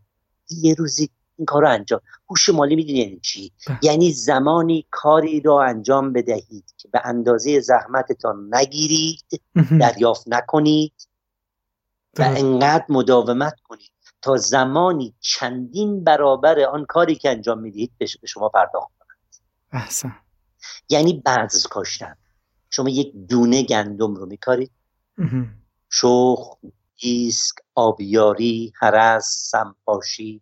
یه 0.50 0.74
روزی 0.74 1.10
این 1.38 1.46
کار 1.46 1.62
رو 1.62 1.70
انجام. 1.70 2.02
هوش 2.30 2.50
مالی 2.50 2.76
می‌دونی 2.76 3.00
یعنی 3.00 3.20
چی؟ 3.20 3.52
بله. 3.68 3.80
یعنی 3.82 4.12
زمانی 4.12 4.86
کاری 4.92 5.42
را 5.42 5.64
انجام 5.64 6.14
بدهید 6.14 6.74
که 6.78 6.88
به 6.88 7.02
اندازه 7.04 7.60
زحمتتان 7.60 8.56
نگیرید 8.56 9.42
دریافت 9.80 10.24
نکنید 10.28 11.08
و 12.20 12.22
انقدر 12.22 12.86
مداومت 12.90 13.56
کنید 13.64 13.92
تا 14.22 14.38
زمانی 14.38 15.14
چندین 15.20 16.04
برابر 16.04 16.60
آن 16.60 16.86
کاری 16.86 17.16
که 17.16 17.30
انجام 17.30 17.60
می‌دید 17.60 17.92
به 17.98 18.06
شما 18.06 18.50
پرداخت 18.50 18.92
کنند. 19.00 19.18
احسن. 19.72 20.16
یعنی 20.90 21.22
بعض 21.26 21.68
کاشتن. 21.68 22.16
شما 22.70 22.90
یک 22.90 23.14
دونه 23.30 23.64
گندم 23.64 24.16
رو 24.16 24.26
میکارید. 24.26 24.72
شخ 25.90 26.58
ایسک 26.96 27.56
آبیاری 27.76 28.74
هرس 28.82 29.50
سمپاشی 29.52 30.42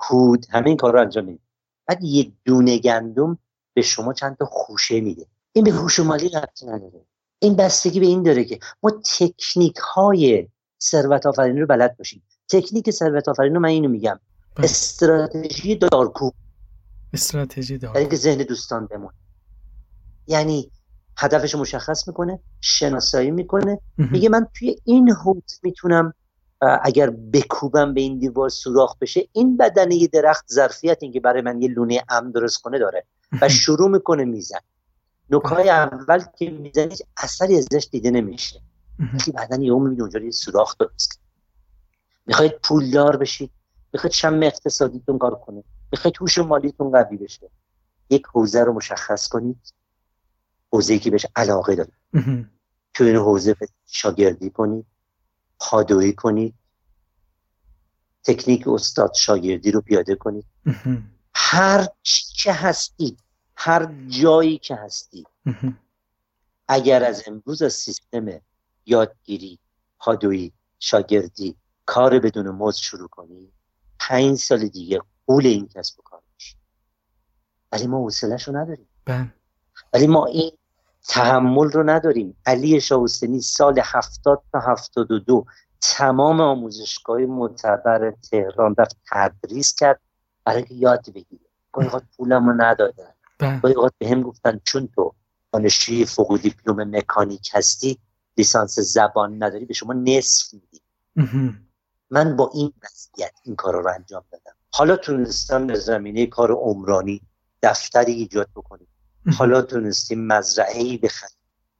کود 0.00 0.46
همه 0.50 0.66
این 0.66 0.76
کار 0.76 0.92
رو 0.92 1.00
انجام 1.00 1.24
می‌دید 1.24 1.40
بعد 1.86 2.04
یک 2.04 2.32
دونه 2.44 2.78
گندم 2.78 3.38
به 3.74 3.82
شما 3.82 4.12
چند 4.12 4.36
تا 4.36 4.44
خوشه 4.44 5.00
میده. 5.00 5.26
این 5.52 5.64
به 5.64 5.70
هوش 5.70 6.00
مالی 6.00 6.28
ربطی 6.28 6.66
نداره. 6.66 7.06
این 7.38 7.56
بستگی 7.56 8.00
به 8.00 8.06
این 8.06 8.22
داره 8.22 8.44
که 8.44 8.58
ما 8.82 8.90
تکنیک 8.90 9.76
های 9.76 10.48
ثروت 10.82 11.26
آفرینی 11.26 11.60
رو 11.60 11.66
بلد 11.66 11.96
باشیم. 11.96 12.22
تکنیک 12.48 12.90
ثروت 12.90 13.28
آفرینی 13.28 13.54
رو 13.54 13.60
من 13.60 13.68
اینو 13.68 13.88
میگم. 13.88 14.20
بله. 14.54 14.64
استراتژی 14.64 15.76
دارکوب 15.76 16.34
استراتژی 17.12 17.78
دارکوب 17.78 18.10
که 18.10 18.16
ذهن 18.16 18.38
دوستان 18.38 18.86
بمون 18.86 19.12
یعنی 20.26 20.70
هدفش 21.16 21.54
مشخص 21.54 22.08
می‌کنه 22.08 22.40
شناسایی 22.60 23.30
می‌کنه. 23.30 23.80
میگه 23.98 24.28
من 24.28 24.46
توی 24.54 24.76
این 24.84 25.10
حوض 25.10 25.58
می‌تونم 25.62 26.14
اگر 26.60 27.10
بکوبم 27.10 27.94
به 27.94 28.00
این 28.00 28.18
دیوار 28.18 28.48
سوراخ 28.48 28.96
بشه 28.98 29.28
این 29.32 29.56
بدنه 29.56 29.94
یه 29.94 30.08
درخت 30.08 30.44
ظرفیت 30.52 30.98
این 31.02 31.12
که 31.12 31.20
برای 31.20 31.42
من 31.42 31.62
یه 31.62 31.68
لونه 31.68 32.04
ام 32.08 32.30
درست 32.30 32.62
کنه 32.62 32.78
داره 32.78 33.04
و 33.42 33.48
شروع 33.62 33.90
می‌کنه 33.90 34.24
میزن 34.24 34.58
نکای 35.30 35.70
اول 35.70 36.24
که 36.38 36.50
می‌زنی 36.50 36.94
اثری 37.16 37.56
ازش 37.58 37.88
دیده 37.90 38.10
نمیشه. 38.10 38.60
که 39.24 39.32
بعدا 39.32 39.56
یه 39.56 39.74
می‌بینی 39.74 40.00
اونجا 40.00 40.18
یه 40.20 40.30
سوراخ 40.30 40.76
درست 40.78 41.20
می‌خواید 42.26 42.52
پولدار 42.62 43.16
بشید 43.16 43.50
می‌خواید 43.92 44.12
شم 44.12 44.42
اقتصادیتون 44.42 45.18
کار 45.18 45.34
کنه 45.34 45.64
می‌خواید 45.92 46.16
هوش 46.20 46.38
مالیتون 46.38 46.90
قوی 46.90 47.16
بشه. 47.16 47.50
یک 48.10 48.26
حوزه 48.26 48.64
رو 48.64 48.72
مشخص 48.72 49.28
کنید. 49.28 49.74
حوزه 50.72 50.98
که 50.98 51.10
بهش 51.10 51.26
علاقه 51.36 51.74
دارید. 51.74 51.94
تو 52.94 53.04
این 53.04 53.16
حوزه 53.16 53.56
شاگردی 53.86 54.50
کنید. 54.50 54.86
پادویی 55.60 56.12
کنید 56.12 56.54
تکنیک 58.24 58.68
استاد 58.68 59.14
شاگردی 59.14 59.70
رو 59.70 59.80
پیاده 59.80 60.14
کنید 60.14 60.44
هر 61.34 61.88
چی 62.02 62.24
که 62.34 62.52
هستید 62.52 63.18
هر 63.56 63.94
جایی 64.08 64.58
که 64.58 64.76
هستید 64.76 65.26
اگر 66.68 67.04
از 67.04 67.22
امروز 67.26 67.62
از 67.62 67.72
سیستم 67.72 68.40
یادگیری 68.86 69.58
پادویی 69.98 70.52
شاگردی 70.78 71.56
کار 71.86 72.18
بدون 72.18 72.48
مزد 72.48 72.78
شروع 72.78 73.08
کنید 73.08 73.52
پنج 73.98 74.38
سال 74.38 74.68
دیگه 74.68 75.00
قول 75.26 75.46
این 75.46 75.68
کسب 75.68 76.00
و 76.00 76.02
کار 76.02 76.22
میشید 76.34 76.58
ولی 77.72 77.86
ما 77.86 77.98
حوصلهش 77.98 78.48
رو 78.48 78.56
نداریم. 78.56 78.88
بله. 79.04 79.34
ولی 79.92 80.06
ما 80.06 80.26
این 80.26 80.52
تحمل 81.08 81.70
رو 81.70 81.82
نداریم. 81.82 82.36
علی 82.46 82.80
شاوستنی 82.80 83.40
سال 83.40 83.80
هفتاد 83.84 84.42
تا 84.52 84.60
هفتاد 84.60 85.10
و 85.10 85.18
دو 85.18 85.44
تمام 85.80 86.40
آموزشگاه 86.40 87.20
معتبر 87.20 88.14
تهران 88.30 88.74
رفت 88.78 88.96
تدریس 89.12 89.74
کرد. 89.74 90.00
برای 90.44 90.64
یاد 90.70 91.06
بگیره. 91.14 91.44
گاهی 91.72 91.90
پولم 92.16 92.48
رو 92.48 92.54
ندادن. 92.62 93.12
گاهی 93.62 93.74
به 93.98 94.08
هم 94.08 94.22
گفتن 94.22 94.60
چون 94.64 94.88
تو 94.94 95.14
دانشجوی 95.52 96.04
فوق 96.04 96.38
دیپلم 96.38 96.96
مکانیک 96.96 97.50
هستی 97.52 97.98
لیسانس 98.36 98.78
زبان 98.78 99.42
نداری 99.42 99.64
به 99.64 99.74
شما 99.74 99.92
نصف 99.92 100.54
میدی. 100.54 100.80
من 102.10 102.36
با 102.36 102.50
این 102.54 102.72
وضعیت 102.84 103.32
این 103.44 103.56
کار 103.56 103.82
رو 103.82 103.88
انجام 103.94 104.24
دادم. 104.32 104.52
حالا 104.72 104.96
تونستم 104.96 105.66
در 105.66 105.74
زمینه 105.74 106.26
کار 106.26 106.52
عمرانی 106.52 107.22
دفتری 107.62 108.12
ایجاد 108.12 108.48
بکنیم 108.56 108.88
حالا 109.38 109.62
تونستیم 109.62 110.26
مزرعه 110.26 110.78
ای 110.78 110.98
بخریم. 110.98 111.36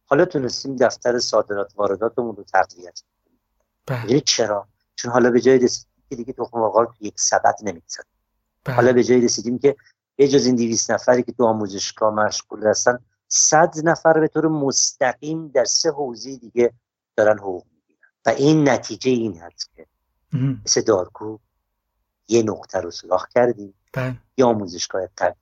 حالا 0.07 0.25
تونستیم 0.25 0.77
دفتر 0.77 1.19
صادرات 1.19 1.73
وارداتمون 1.77 2.37
رو 2.37 2.45
تقویت 2.45 3.01
کنیم 3.01 3.41
بله. 3.87 4.07
یعنی 4.09 4.21
چرا؟ 4.21 4.69
چون 4.97 5.13
حالا 5.13 5.31
به 5.31 5.41
جای 5.41 5.59
رسیدیم 5.59 6.05
که 6.11 6.17
دیگه 6.17 6.33
تخم 6.33 6.59
مرغ 6.59 6.95
تو 6.99 7.05
یک 7.05 7.21
سبد 7.21 7.55
نمی‌گذاریم 7.63 8.13
بله. 8.65 8.77
حالا 8.77 8.93
به 8.93 9.05
جای 9.05 9.21
رسیدیم 9.21 9.59
که 9.59 9.77
به 10.17 10.29
جز 10.29 10.47
این 10.47 10.57
200 10.57 10.91
نفری 10.91 11.23
که 11.23 11.33
تو 11.33 11.45
آموزشگاه 11.45 12.15
مشغول 12.15 12.67
هستن 12.67 12.99
صد 13.29 13.75
نفر 13.85 14.21
به 14.21 14.29
طور 14.29 14.49
مستقیم 14.49 15.49
در 15.49 15.65
سه 15.65 15.91
حوزه 15.91 16.37
دیگه 16.37 16.73
دارن 17.17 17.39
حقوق 17.39 17.65
می‌گیرن. 17.75 18.09
و 18.27 18.29
این 18.29 18.69
نتیجه 18.69 19.11
این 19.11 19.39
هست 19.39 19.71
که 19.77 19.87
مثل 20.67 20.81
دارکو 20.81 21.39
یه 22.29 22.43
نقطه 22.43 22.81
رو 22.81 22.91
سراخ 22.91 23.29
کردیم. 23.29 23.75
بله. 23.93 24.17
یا 24.37 24.47
آموزشگاه 24.47 25.09
قبل 25.19 25.35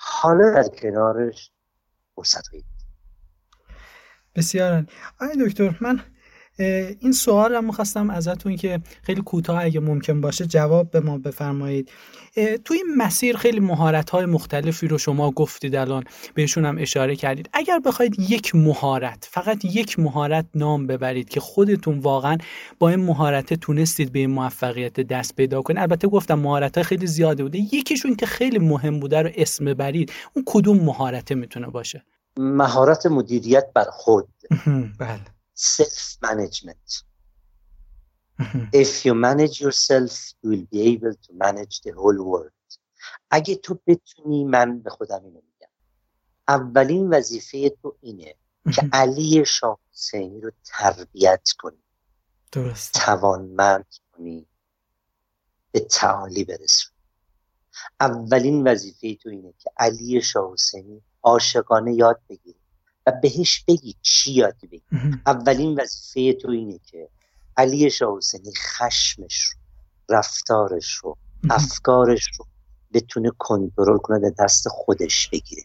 حالا 0.00 0.50
در 0.50 0.68
کنارش 0.68 1.52
فرصت 2.14 2.44
بسیار 4.34 4.86
آقای 5.20 5.46
دکتر 5.46 5.78
من 5.80 6.00
این 7.00 7.12
سوال 7.12 7.52
رو 7.52 7.62
می‌خواستم 7.62 8.10
ازتون 8.10 8.56
که 8.56 8.80
خیلی 9.02 9.22
کوتاه 9.22 9.64
اگه 9.64 9.80
ممکن 9.80 10.20
باشه 10.20 10.46
جواب 10.46 10.90
به 10.90 11.00
ما 11.00 11.18
بفرمایید. 11.18 11.90
تو 12.64 12.74
این 12.74 12.86
مسیر 12.96 13.36
خیلی 13.36 13.60
مهارت 13.60 14.10
های 14.10 14.26
مختلفی 14.26 14.88
رو 14.88 14.98
شما 14.98 15.30
گفتید 15.30 15.76
الان 15.76 16.04
بهشون 16.34 16.64
هم 16.64 16.78
اشاره 16.78 17.16
کردید. 17.16 17.50
اگر 17.52 17.78
بخواید 17.78 18.20
یک 18.30 18.54
مهارت 18.54 19.28
فقط 19.30 19.64
یک 19.64 19.98
مهارت 19.98 20.46
نام 20.54 20.86
ببرید 20.86 21.28
که 21.28 21.40
خودتون 21.40 21.98
واقعا 21.98 22.38
با 22.78 22.88
این 22.88 23.00
مهارت 23.00 23.54
تونستید 23.54 24.12
به 24.12 24.18
این 24.18 24.30
موفقیت 24.30 25.00
دست 25.00 25.36
پیدا 25.36 25.62
کنید. 25.62 25.78
البته 25.78 26.08
گفتم 26.08 26.38
مهارت 26.38 26.74
های 26.74 26.84
خیلی 26.84 27.06
زیاده 27.06 27.42
بوده. 27.42 27.58
یکیشون 27.58 28.16
که 28.16 28.26
خیلی 28.26 28.58
مهم 28.58 29.00
بوده 29.00 29.22
رو 29.22 29.30
اسم 29.36 29.64
ببرید. 29.64 30.12
اون 30.34 30.44
کدوم 30.46 30.76
مهارت 30.76 31.32
می‌تونه 31.32 31.66
باشه؟ 31.66 32.04
مهارت 32.36 33.06
مدیریت 33.06 33.66
بر 33.74 33.86
خود 33.90 34.28
بله. 34.98 35.37
Self 35.58 36.18
management. 36.22 37.02
If 38.72 39.04
you 39.04 39.14
manage 39.14 39.60
yourself, 39.60 40.32
you 40.42 40.50
will 40.50 40.66
be 40.70 40.80
able 40.92 41.14
to 41.14 41.30
manage 41.32 41.80
the 41.80 41.92
whole 41.92 42.22
world. 42.32 42.52
اگه 43.30 43.54
تو 43.54 43.78
بتونی 43.86 44.44
من 44.44 44.78
به 44.78 44.90
خودم 44.90 45.24
اینو 45.24 45.40
میگم. 45.52 45.68
اولین 46.48 47.14
وظیفه 47.14 47.70
تو 47.70 47.96
اینه 48.00 48.34
که 48.74 48.88
علی 48.92 49.44
شاه 49.44 49.78
حسینی 49.92 50.40
رو 50.40 50.50
تربیت 50.64 51.48
کنی. 51.58 51.82
درست 52.52 52.92
توانمند 52.94 53.94
کنی. 54.12 54.46
به 55.72 55.80
تعالی 55.80 56.44
برسونی 56.44 56.98
اولین 58.00 58.68
وظیفه 58.68 59.14
تو 59.14 59.28
اینه 59.28 59.54
که 59.58 59.70
علی 59.76 60.22
شاه 60.22 60.52
حسینی 60.52 61.02
عاشقانه 61.22 61.94
یاد 61.94 62.20
بگیری. 62.28 62.57
و 63.08 63.12
بهش 63.22 63.64
بگی 63.68 63.94
چی 64.02 64.32
یاد 64.32 64.56
بگی. 64.72 64.82
اولین 65.26 65.80
وظیفه 65.80 66.40
تو 66.40 66.48
اینه 66.48 66.78
که 66.78 67.08
علی 67.56 67.90
شاه 67.90 68.18
خشمش 68.56 69.42
رو 69.42 69.58
رفتارش 70.08 70.92
رو 70.92 71.16
افکارش 71.50 72.30
رو 72.38 72.46
بتونه 72.92 73.30
کنترل 73.38 73.98
کنه 73.98 74.18
در 74.18 74.44
دست 74.44 74.68
خودش 74.68 75.28
بگیره. 75.28 75.62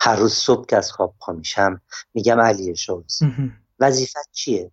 هر 0.00 0.16
روز 0.16 0.32
صبح 0.32 0.66
که 0.66 0.76
از 0.76 0.92
خواب 0.92 1.14
پا 1.20 1.32
میشم 1.32 1.80
میگم 2.14 2.40
علی 2.40 2.76
شاه 2.76 3.02
وظیفت 3.80 4.28
چیه؟ 4.32 4.70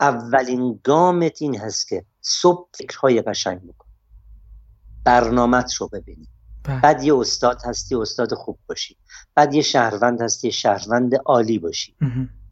اولین 0.00 0.80
گامت 0.84 1.42
این 1.42 1.58
هست 1.58 1.88
که 1.88 2.04
صبح 2.20 2.68
فکرهای 2.74 3.22
قشنگ 3.22 3.62
بکن. 3.62 3.88
برنامت 5.04 5.74
رو 5.74 5.88
ببینی. 5.88 6.28
بعد 6.64 7.02
یه 7.02 7.16
استاد 7.16 7.62
هستی 7.64 7.94
استاد 7.94 8.34
خوب 8.34 8.58
باشی. 8.66 8.96
بعد 9.34 9.54
یه 9.54 9.62
شهروند 9.62 10.22
هستی 10.22 10.52
شهروند 10.52 11.14
عالی 11.26 11.58
باشی. 11.58 11.96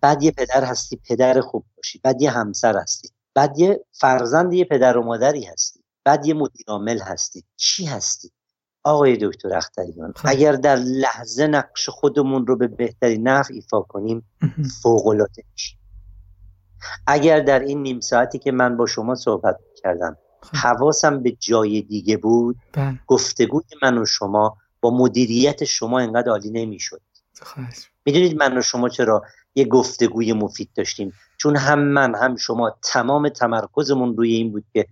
بعد 0.00 0.22
یه 0.22 0.30
پدر 0.30 0.64
هستی 0.64 1.00
پدر 1.08 1.40
خوب 1.40 1.64
باشی. 1.76 2.00
بعد 2.04 2.22
یه 2.22 2.30
همسر 2.30 2.76
هستی. 2.76 3.08
بعد 3.34 3.58
یه 3.58 3.84
فرزند 3.92 4.52
یه 4.52 4.64
پدر 4.64 4.96
و 4.96 5.02
مادری 5.02 5.44
هستی. 5.44 5.80
بعد 6.04 6.26
یه 6.26 6.34
مدیر 6.34 6.64
عامل 6.68 6.98
هستی. 7.00 7.44
چی 7.56 7.86
هستی؟ 7.86 8.30
آقای 8.84 9.18
دکتر 9.20 9.56
اختریان 9.56 10.12
خب. 10.16 10.28
اگر 10.28 10.52
در 10.52 10.76
لحظه 10.76 11.46
نقش 11.46 11.88
خودمون 11.88 12.46
رو 12.46 12.56
به 12.56 12.66
بهترین 12.66 13.28
نحو 13.28 13.52
ایفا 13.52 13.80
کنیم 13.80 14.24
فوق 14.82 15.06
العاده 15.06 15.44
میشیم. 15.52 15.78
اگر 17.06 17.40
در 17.40 17.60
این 17.60 17.82
نیم 17.82 18.00
ساعتی 18.00 18.38
که 18.38 18.52
من 18.52 18.76
با 18.76 18.86
شما 18.86 19.14
صحبت 19.14 19.58
کردم. 19.76 20.16
حواسم 20.52 21.22
به 21.22 21.30
جای 21.30 21.82
دیگه 21.82 22.16
بود. 22.16 22.56
بله. 22.72 23.00
گفتگوی 23.06 23.64
من 23.82 23.98
و 23.98 24.06
شما 24.06 24.56
با 24.80 24.90
مدیریت 24.90 25.64
شما 25.64 26.00
انقدر 26.00 26.30
عالی 26.30 26.50
نمی‌شد. 26.50 27.00
می‌دونید 28.06 28.38
من 28.38 28.58
و 28.58 28.62
شما 28.62 28.88
چرا 28.88 29.22
یه 29.54 29.64
گفتگوی 29.64 30.32
مفید 30.32 30.70
داشتیم؟ 30.74 31.12
چون 31.36 31.56
هم 31.56 31.78
من 31.78 32.14
هم 32.14 32.36
شما 32.36 32.76
تمام 32.82 33.28
تمرکزمون 33.28 34.16
روی 34.16 34.34
این 34.34 34.52
بود 34.52 34.64
که 34.72 34.86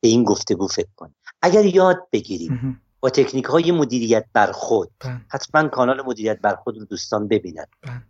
به 0.00 0.08
این 0.08 0.24
گفتگو 0.24 0.66
فکر 0.66 0.88
کنیم. 0.96 1.14
اگر 1.42 1.64
یاد 1.64 2.08
بگیریم 2.12 2.80
با 3.00 3.10
تکنیک 3.10 3.44
های 3.44 3.72
مدیریت 3.72 4.26
بر 4.32 4.52
خود 4.52 4.90
بله. 5.00 5.20
حتما 5.28 5.68
کانال 5.68 6.02
مدیریت 6.06 6.40
بر 6.40 6.54
خود 6.54 6.78
رو 6.78 6.84
دوستان 6.84 7.28
ببینن. 7.28 7.66
بله. 7.82 8.02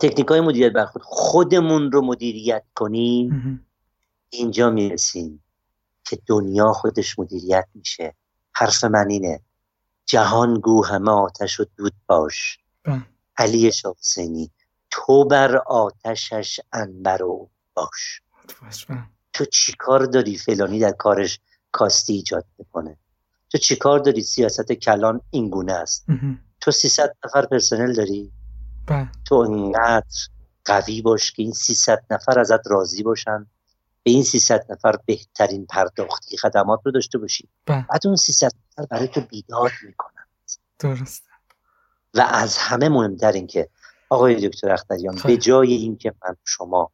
تکنیک 0.00 0.26
های 0.26 0.40
مدیریت 0.40 0.72
بر 0.72 0.86
خود 0.86 1.02
خودمون 1.02 1.92
رو 1.92 2.02
مدیریت 2.02 2.64
کنیم. 2.74 3.66
اینجا 4.30 4.70
می‌رسیم. 4.70 5.42
که 6.06 6.18
دنیا 6.26 6.72
خودش 6.72 7.18
مدیریت 7.18 7.66
میشه. 7.74 8.14
حرف 8.52 8.84
من 8.84 9.10
اینه. 9.10 9.40
جهان 10.06 10.60
گو 10.60 10.84
همه 10.84 11.10
آتش 11.10 11.60
و 11.60 11.64
دود 11.76 11.92
باش. 12.06 12.58
بله. 12.84 13.02
علی 13.36 13.72
شاحسینی 13.72 14.50
تو 14.90 15.24
بر 15.24 15.56
آتشش 15.56 16.60
انبرو 16.72 17.50
باش. 17.74 18.22
بله. 18.88 19.02
تو 19.32 19.44
چیکار 19.44 20.04
داری 20.04 20.38
فلانی 20.38 20.78
در 20.78 20.90
کارش 20.90 21.40
کاستی 21.72 22.12
ایجاد 22.12 22.44
می‌کنه؟ 22.58 22.96
تو 23.50 23.58
چیکار 23.58 23.98
داری 23.98 24.22
سیاست 24.22 24.72
کلان 24.72 25.20
اینگونه 25.30 25.72
است؟ 25.72 26.06
تو 26.60 26.70
300 26.70 27.16
نفر 27.24 27.46
پرسنل 27.46 27.92
داری؟ 27.92 28.32
بله. 28.86 29.08
تو 29.24 29.34
انقدر 29.34 30.16
قوی 30.64 31.02
باش 31.02 31.32
که 31.32 31.42
این 31.42 31.52
300 31.52 32.04
نفر 32.10 32.38
ازت 32.38 32.66
راضی 32.66 33.02
باشن؟ 33.02 33.46
به 34.06 34.12
این 34.12 34.22
300 34.22 34.66
نفر 34.72 34.96
بهترین 35.06 35.66
پرداختی 35.66 36.36
خدمات 36.36 36.80
رو 36.84 36.92
داشته 36.92 37.18
باشی 37.18 37.48
بله. 37.66 37.86
بعد 37.90 38.06
اون 38.06 38.16
300 38.16 38.52
نفر 38.72 38.86
برای 38.86 39.08
تو 39.08 39.20
بیداد 39.20 39.70
می‌کنن. 39.86 40.24
درسته. 40.78 41.30
و 42.14 42.20
از 42.20 42.56
همه 42.58 42.88
مهمتر 42.88 43.32
این 43.32 43.46
که 43.46 43.68
آقای 44.08 44.48
دکتر 44.48 44.72
اختریان 44.72 45.18
به 45.24 45.36
جای 45.36 45.72
اینکه 45.72 46.14
من 46.24 46.36
شما 46.44 46.90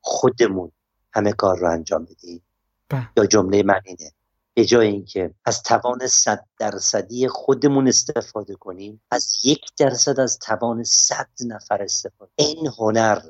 خودمون 0.00 0.72
همه 1.12 1.32
کار 1.32 1.58
رو 1.58 1.70
انجام 1.70 2.04
بدیم 2.04 2.42
بله. 2.88 3.08
یا 3.16 3.26
جمله 3.26 3.62
من 3.62 3.80
اینه 3.84 4.12
به 4.54 4.64
جای 4.64 4.86
اینکه 4.86 5.34
از 5.44 5.62
توان 5.62 6.06
صد 6.06 6.46
درصدی 6.58 7.28
خودمون 7.28 7.88
استفاده 7.88 8.54
کنیم 8.54 9.02
از 9.10 9.36
یک 9.44 9.60
درصد 9.76 10.20
از 10.20 10.38
توان 10.38 10.84
صد 10.84 11.30
نفر 11.46 11.82
استفاده 11.82 12.32
این 12.36 12.66
هنر 12.78 13.20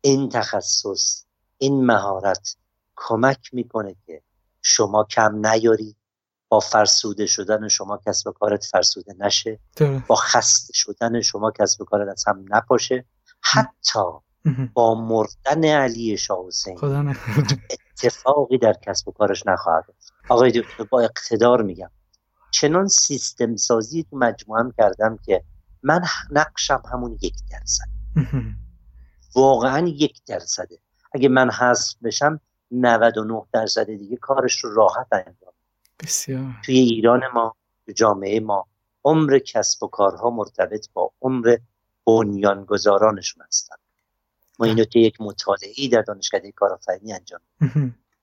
این 0.00 0.28
تخصص 0.28 1.24
این 1.58 1.86
مهارت 1.86 2.56
کمک 3.08 3.50
می‌کنه 3.52 3.96
که 4.06 4.22
شما 4.62 5.04
کم 5.04 5.46
نیاری 5.46 5.96
با 6.48 6.60
فرسوده 6.60 7.26
شدن 7.26 7.68
شما 7.68 8.00
کسب 8.06 8.26
و 8.26 8.32
کارت 8.32 8.64
فرسوده 8.64 9.14
نشه 9.18 9.60
با 10.06 10.14
خسته 10.14 10.72
شدن 10.72 11.20
شما 11.20 11.50
کسب 11.50 11.80
و 11.80 11.84
کارت 11.84 12.08
از 12.08 12.24
هم 12.26 12.44
نپاشه. 12.48 13.04
حتی 13.42 14.04
با 14.74 14.94
مردن 14.94 15.64
علی 15.64 16.16
شاه 16.16 16.46
حسین 16.46 16.78
اتفاقی 17.70 18.58
در 18.58 18.72
کسب 18.86 19.08
و 19.08 19.12
کارش 19.12 19.46
نخواهد 19.46 19.84
آقای 20.28 20.50
دکتر 20.50 20.84
با 20.84 21.00
اقتدار 21.00 21.62
میگم. 21.62 21.90
چنان 22.50 22.88
سیستم 22.88 23.56
سازی 23.56 24.02
تو 24.10 24.16
مجموعه 24.16 24.62
هم 24.62 24.72
کردم 24.78 25.18
که 25.24 25.44
من 25.82 26.00
نقشم 26.30 26.82
همون 26.92 27.18
یک 27.22 27.34
درصد. 27.50 27.84
واقعا 29.34 29.86
یک 29.86 30.24
درصده. 30.26 30.78
اگه 31.14 31.28
من 31.28 31.50
حذف 31.50 31.94
بشم 32.02 32.40
99 32.70 33.42
درصد 33.52 33.84
دیگه 33.84 34.16
کارش 34.16 34.58
رو 34.64 34.74
راحت 34.74 35.06
انجام 35.12 35.52
بسیار. 36.02 36.54
توی 36.64 36.78
ایران 36.78 37.22
ما 37.34 37.56
تو 37.86 37.92
جامعه 37.92 38.40
ما 38.40 38.66
عمر 39.04 39.38
کسب 39.38 39.82
و 39.82 39.86
کارها 39.86 40.30
مرتبط 40.30 40.88
با 40.92 41.12
عمر 41.22 41.56
بنیانگذارانشون 42.06 43.44
هستن. 43.48 43.76
ما 44.58 44.66
اینو 44.66 44.84
که 44.84 44.98
یک 44.98 45.20
مطالعه 45.20 45.88
در 45.92 46.02
دانشکده 46.02 46.52
کارآفرینی 46.52 47.12
انجام 47.12 47.40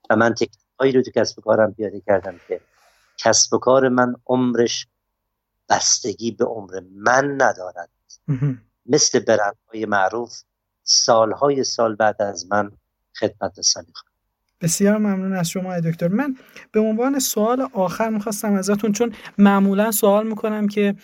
و 0.10 0.16
من 0.16 0.34
تکنیکایی 0.34 0.92
رو 0.92 1.02
تو 1.02 1.12
کسب 1.12 1.40
و 1.40 1.42
کارم 1.42 1.74
پیاده 1.74 2.02
کردم 2.02 2.40
که 2.48 2.62
کسب 3.18 3.54
و 3.54 3.58
کار 3.58 3.90
من 3.90 4.16
عمرش 4.28 4.88
بستگی 5.70 6.32
به 6.32 6.46
عمر 6.46 6.82
من 6.96 7.42
ندارد. 7.42 7.90
مثل 8.86 9.20
برندهای 9.20 9.86
معروف 9.86 10.42
سالهای 10.84 11.64
سال 11.64 11.96
بعد 11.96 12.22
از 12.22 12.46
من 12.52 12.72
خدمت 13.20 13.60
رسانی 13.60 13.94
بسیار 14.62 14.98
ممنون 14.98 15.34
از 15.34 15.50
شما 15.50 15.80
دکتر. 15.80 16.08
من 16.08 16.36
به 16.72 16.80
عنوان 16.80 17.20
سوال 17.20 17.68
آخر 17.74 18.10
می‌خواستم 18.10 18.54
ازتون 18.54 18.92
چون 18.92 19.14
معمولا 19.38 19.92
سوال 19.92 20.28
می‌کنم 20.28 20.68
که 20.68 20.96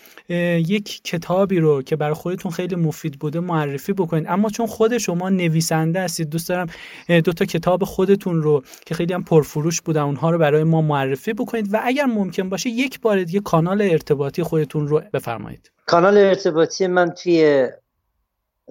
یک 0.68 1.04
کتابی 1.04 1.60
رو 1.60 1.82
که 1.82 1.96
برای 1.96 2.14
خودتون 2.14 2.52
خیلی 2.52 2.76
مفید 2.76 3.20
بوده 3.20 3.40
معرفی 3.40 3.94
بکنید 3.94 4.26
اما 4.28 4.50
چون 4.50 4.68
خود 4.68 4.98
شما 4.98 5.30
نویسنده 5.30 6.02
هستید 6.02 6.30
دوست 6.30 6.50
دارم 6.50 6.68
دو 7.08 7.34
تا 7.34 7.46
کتاب 7.46 7.84
خودتون 7.84 8.42
رو 8.42 8.64
که 8.86 8.96
خیلی 8.96 9.14
هم 9.14 9.24
پرفروش 9.24 9.82
بودن 9.82 10.02
اونها 10.02 10.32
رو 10.32 10.38
برای 10.38 10.64
ما 10.64 10.82
معرفی 10.82 11.34
بکنید 11.34 11.74
و 11.74 11.80
اگر 11.84 12.06
ممکن 12.06 12.50
باشه 12.50 12.70
یک 12.70 13.02
بار 13.02 13.24
دیگه 13.24 13.40
کانال 13.40 13.82
ارتباطی 13.82 14.44
خودتون 14.44 14.88
رو 14.88 15.02
بفرمایید. 15.14 15.72
کانال 15.86 16.18
ارتباطی 16.18 16.88
من 16.88 17.10
توی 17.10 17.70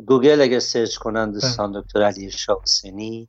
گوگل 0.07 0.41
اگر 0.41 0.59
search 0.59 0.97
کنن 0.97 1.31
دوستان 1.31 1.73
بله. 1.73 1.83
دکتر 1.83 2.03
علی 2.03 2.31
شاحسینی 2.31 3.29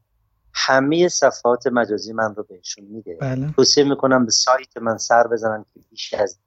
همه 0.53 1.07
صفحات 1.07 1.67
مجازی 1.67 2.13
من 2.13 2.35
رو 2.35 2.43
بهشون 2.43 2.85
میده. 2.85 3.17
بله. 3.21 3.53
توصیه 3.55 3.83
می‌کنم 3.83 4.25
به 4.25 4.31
سایت 4.31 4.77
من 4.77 4.97
سر 4.97 5.27
بزنن 5.27 5.65
که 5.73 5.79
بیش 5.89 6.13
از 6.13 6.37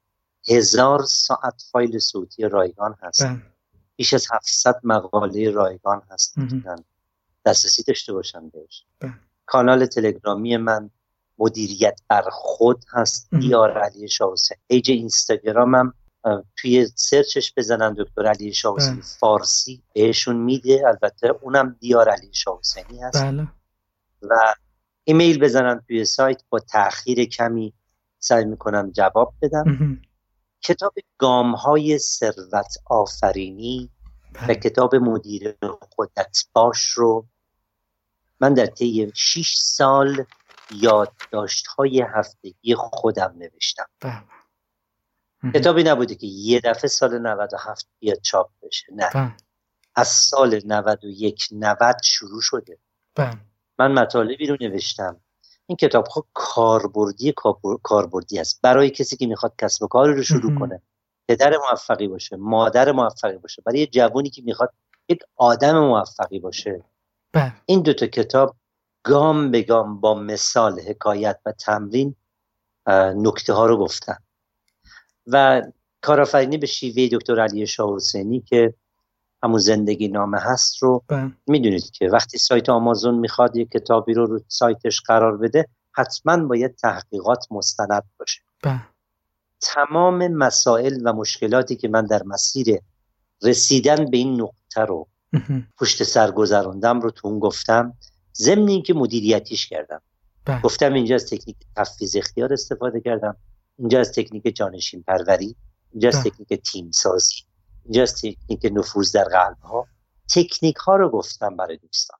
هزار 0.49 1.03
ساعت 1.03 1.62
فایل 1.73 1.99
صوتی 1.99 2.42
رایگان 2.42 2.97
هست. 3.03 3.25
بله. 3.25 3.42
بیش 3.97 4.14
از 4.14 4.27
700 4.33 4.81
مقاله 4.83 5.51
رایگان 5.51 6.03
هست. 6.11 6.38
می‌تونن 6.38 6.85
دسترسی 7.45 7.83
داشته 7.83 8.12
باشن 8.12 8.49
بهش. 8.49 8.85
بله. 9.01 9.12
کانال 9.47 9.87
تلگرامی 9.87 10.57
من 10.57 10.90
مدیریت 11.38 12.01
بر 12.09 12.25
خود 12.31 12.85
هست. 12.92 13.29
دیار 13.31 13.79
علی 13.79 14.09
شاوسه. 14.09 14.57
ایج 14.66 14.90
اینستاگرامم 14.90 15.95
توی 16.57 16.87
سرچش 16.95 17.53
بزنن 17.57 17.95
دکتر 17.99 18.27
علی 18.27 18.53
شاوسنی 18.53 18.95
بله. 18.95 19.03
فارسی 19.03 19.83
بهشون 19.95 20.37
میده. 20.37 20.83
البته 20.87 21.29
اونم 21.42 21.77
دیار 21.81 22.09
علی 22.09 22.31
شاوسنی 22.33 23.03
هست. 23.03 23.23
بله. 23.23 23.49
و 24.22 24.55
ایمیل 25.05 25.38
بزنن 25.38 25.83
توی 25.87 26.05
سایت 26.05 26.42
با 26.48 26.59
تاخیر 26.59 27.24
کمی 27.24 27.74
سعی 28.18 28.44
می‌کنم 28.44 28.90
جواب 28.90 29.35
بدم. 29.42 30.00
کتاب 30.61 30.94
گام 31.18 31.55
های 31.55 31.98
ثروت 31.98 32.74
آفرینی 32.87 33.90
و 34.35 34.38
بله. 34.46 34.55
کتاب 34.55 34.94
مدیر 34.94 35.57
خودت 35.81 36.38
باش 36.52 36.88
رو 36.88 37.26
من 38.40 38.55
در 38.55 38.66
طی 38.66 39.12
6 39.14 39.55
سال 39.57 40.24
یادداشت 40.70 41.66
های 41.66 42.05
هفتگی 42.14 42.74
خودم 42.74 43.35
نوشتم. 43.38 43.87
بله. 44.00 44.22
کتابی 45.55 45.83
نبوده 45.83 46.14
که 46.14 46.26
یه 46.26 46.61
دفعه 46.61 46.88
سال 46.88 47.18
97 47.18 47.88
بیاد 47.98 48.20
چاپ 48.20 48.50
بشه. 48.62 48.87
نه. 48.92 49.11
بله. 49.14 49.35
از 49.94 50.09
سال 50.09 50.61
91 50.64 51.48
90 51.52 51.96
شروع 52.05 52.40
شده. 52.42 52.79
من 53.78 53.92
مطالبی 53.92 54.46
رو 54.46 54.56
نوشتم. 54.60 55.20
این 55.66 55.76
کتاب 55.76 56.06
ها 56.06 56.26
کاربردی 56.34 57.34
کاربردی 57.82 58.38
است. 58.38 58.60
برای 58.62 58.90
کسی 58.90 59.16
که 59.16 59.26
می‌خواد 59.26 59.52
کسب 59.58 59.82
و 59.82 59.86
کاری 59.86 60.14
رو 60.14 60.22
شروع 60.22 60.58
کنه. 60.58 60.82
پدر 61.28 61.52
موفقی 61.56 62.08
باشه 62.08 62.36
مادر 62.36 62.92
موفقی 62.92 63.38
باشه 63.38 63.62
برای 63.66 63.78
یه 63.78 63.86
جوونی 63.86 64.30
که 64.30 64.42
می‌خواد 64.42 64.72
یک 65.08 65.20
آدم 65.36 65.78
موفقی 65.78 66.38
باشه. 66.38 66.84
بله. 67.32 67.52
این 67.66 67.82
دوتا 67.82 68.06
کتاب 68.06 68.56
گام 69.02 69.50
به 69.50 69.62
گام 69.62 70.00
با 70.00 70.14
مثال 70.14 70.80
حکایت 70.80 71.40
و 71.46 71.52
تمرین 71.52 72.14
نکته 73.16 73.52
ها 73.52 73.66
رو 73.66 73.76
گفتن. 73.76 74.16
و 75.26 75.62
کارآفرینی 76.00 76.58
به 76.58 76.66
شیوه 76.66 77.18
دکتر 77.18 77.40
علی 77.40 77.66
شاه 77.66 77.94
حسینی 77.94 78.40
که 78.40 78.74
همون 79.42 79.59
زندگی 79.59 80.09
نامه 80.09 80.38
هست 80.40 80.83
رو 80.83 81.03
بله. 81.09 81.33
می‌دونید 81.46 81.90
که 81.90 82.09
وقتی 82.09 82.38
سایت 82.38 82.68
آمازون 82.68 83.14
می‌خواد 83.14 83.57
یک 83.57 83.70
کتابی 83.70 84.14
رو 84.14 84.27
رو 84.27 84.40
سایتش 84.49 85.01
قرار 85.01 85.37
بده 85.37 85.66
حتما 85.92 86.46
باید 86.46 86.75
تحقیقات 86.75 87.46
مستند 87.51 88.05
باشه 88.18 88.40
بله. 88.62 88.81
تمام 89.61 90.29
مسائل 90.29 91.03
و 91.05 91.12
مشکلاتی 91.12 91.77
که 91.77 91.88
من 91.88 92.07
در 92.07 92.22
مسیر 92.22 92.79
رسیدن 93.42 94.11
به 94.11 94.16
این 94.16 94.40
نقطه 94.40 94.81
رو 94.81 95.09
پشت 95.79 96.03
سر 96.03 96.31
گذراندم 96.31 97.01
رو 97.01 97.11
تو 97.11 97.29
اون 97.29 97.38
گفتم 97.38 97.94
ضمن 98.35 98.68
اینکه 98.68 98.94
مدیریتیش 98.94 99.66
کردم 99.66 100.03
بله. 100.44 100.61
گفتم 100.61 100.92
اینجا 100.92 101.14
از 101.14 101.27
تکنیک 101.27 101.57
تفویض 101.77 102.16
اختیار 102.16 102.53
استفاده 102.53 103.01
کردم 103.01 103.37
اینجا 103.79 104.01
از 104.01 104.12
تکنیک 104.12 104.57
جانشین 104.57 105.03
پروری 105.03 105.57
اینجا 105.92 106.09
از 106.09 106.25
تکنیک 106.25 106.62
تیم 106.62 106.90
سازی 106.90 107.35
اینجا 107.88 108.07
تکنیک 108.07 108.70
نفوذ 108.72 109.12
در 109.12 109.25
قلب 109.25 109.59
ها 109.59 109.87
تکنیک 110.35 110.77
ها 110.77 110.96
رو 110.96 111.09
گفتم 111.09 111.57
برای 111.57 111.77
دوستان. 111.77 112.18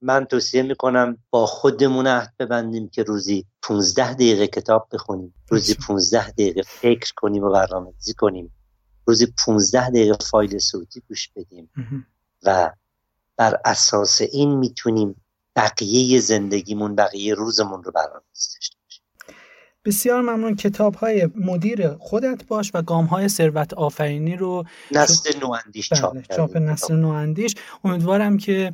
من 0.00 0.24
توصیه 0.24 0.62
می‌کنم 0.62 1.18
با 1.30 1.46
خودمون 1.46 2.06
عهد 2.06 2.34
ببندیم 2.38 2.88
که 2.88 3.02
روزی 3.02 3.46
15 3.62 4.14
دقیقه 4.14 4.46
کتاب 4.46 4.88
بخونیم 4.92 5.34
روزی 5.48 5.74
15 5.74 6.30
دقیقه 6.30 6.62
فکر 6.62 7.12
کنیم 7.16 7.44
و 7.44 7.50
برنامه‌ریزی 7.50 8.14
کنیم 8.14 8.52
روزی 9.06 9.34
15 9.46 9.90
دقیقه 9.90 10.16
فایل 10.24 10.58
صوتی 10.58 11.02
گوش 11.08 11.28
بدیم 11.28 11.70
و 12.42 12.70
بر 13.36 13.60
اساس 13.64 14.20
این 14.20 14.58
می‌تونیم 14.58 15.24
بقیه 15.56 16.20
زندگیمون 16.20 16.94
بقیه 16.94 17.34
روزمون 17.34 17.82
رو 17.82 17.92
برنامه‌ریزی 17.92 18.54
داشته 18.54 18.76
بسیار 19.84 20.22
ممنون. 20.22 20.56
کتاب 20.56 20.94
های 20.94 21.28
مدیر 21.34 21.88
خودت 21.88 22.46
باش 22.46 22.70
و 22.74 22.82
گام 22.82 23.04
های 23.04 23.28
ثروت 23.28 23.74
آفرینی 23.74 24.36
رو 24.36 24.64
نسل 24.92 25.38
نواندیش 25.42 25.92
چاپ 25.92 26.14
بله، 26.14 26.22
چاپ 26.36 26.56
نسل 26.56 26.96
نواندیش. 26.96 27.54
امیدوارم 27.84 28.36
که 28.36 28.72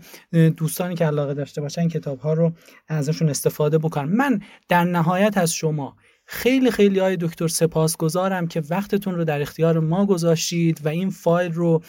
دوستانی 0.56 0.94
که 0.94 1.06
علاقه 1.06 1.34
داشته 1.34 1.60
باشن 1.60 1.88
کتاب 1.88 2.18
ها 2.18 2.32
رو 2.32 2.52
ازشون 2.88 3.28
استفاده 3.28 3.78
بکنن. 3.78 4.08
من 4.08 4.40
در 4.68 4.84
نهایت 4.84 5.38
از 5.38 5.52
شما 5.52 5.96
خیلی 6.28 6.70
خیلی 6.70 6.98
های 6.98 7.16
دکتر 7.16 7.48
سپاسگزارم 7.48 8.46
که 8.46 8.62
وقتتون 8.70 9.14
رو 9.14 9.24
در 9.24 9.40
اختیار 9.40 9.80
ما 9.80 10.06
گذاشتید 10.06 10.80
و 10.84 10.88
این 10.88 11.10
فایل 11.10 11.52
رو 11.52 11.82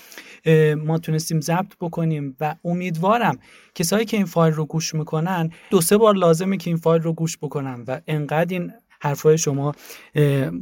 ما 0.78 0.98
تونستیم 0.98 1.42
ضبط 1.42 1.74
بکنیم 1.82 2.36
و 2.40 2.56
امیدوارم 2.66 3.40
کسایی 3.76 4.06
که 4.06 4.18
این 4.18 4.26
فایل 4.26 4.54
رو 4.54 4.66
گوش 4.66 4.96
می‌کنن 4.96 5.50
دو 5.70 5.82
سه 5.82 5.98
بار 5.98 6.16
لازمه 6.16 6.58
که 6.58 6.70
این 6.70 6.78
فایل 6.78 7.02
رو 7.02 7.14
گوش 7.14 7.38
بکنن 7.38 7.84
و 7.88 8.00
انقدر 8.08 8.54
این 8.54 8.72
حرفای 9.00 9.38
شما 9.38 9.72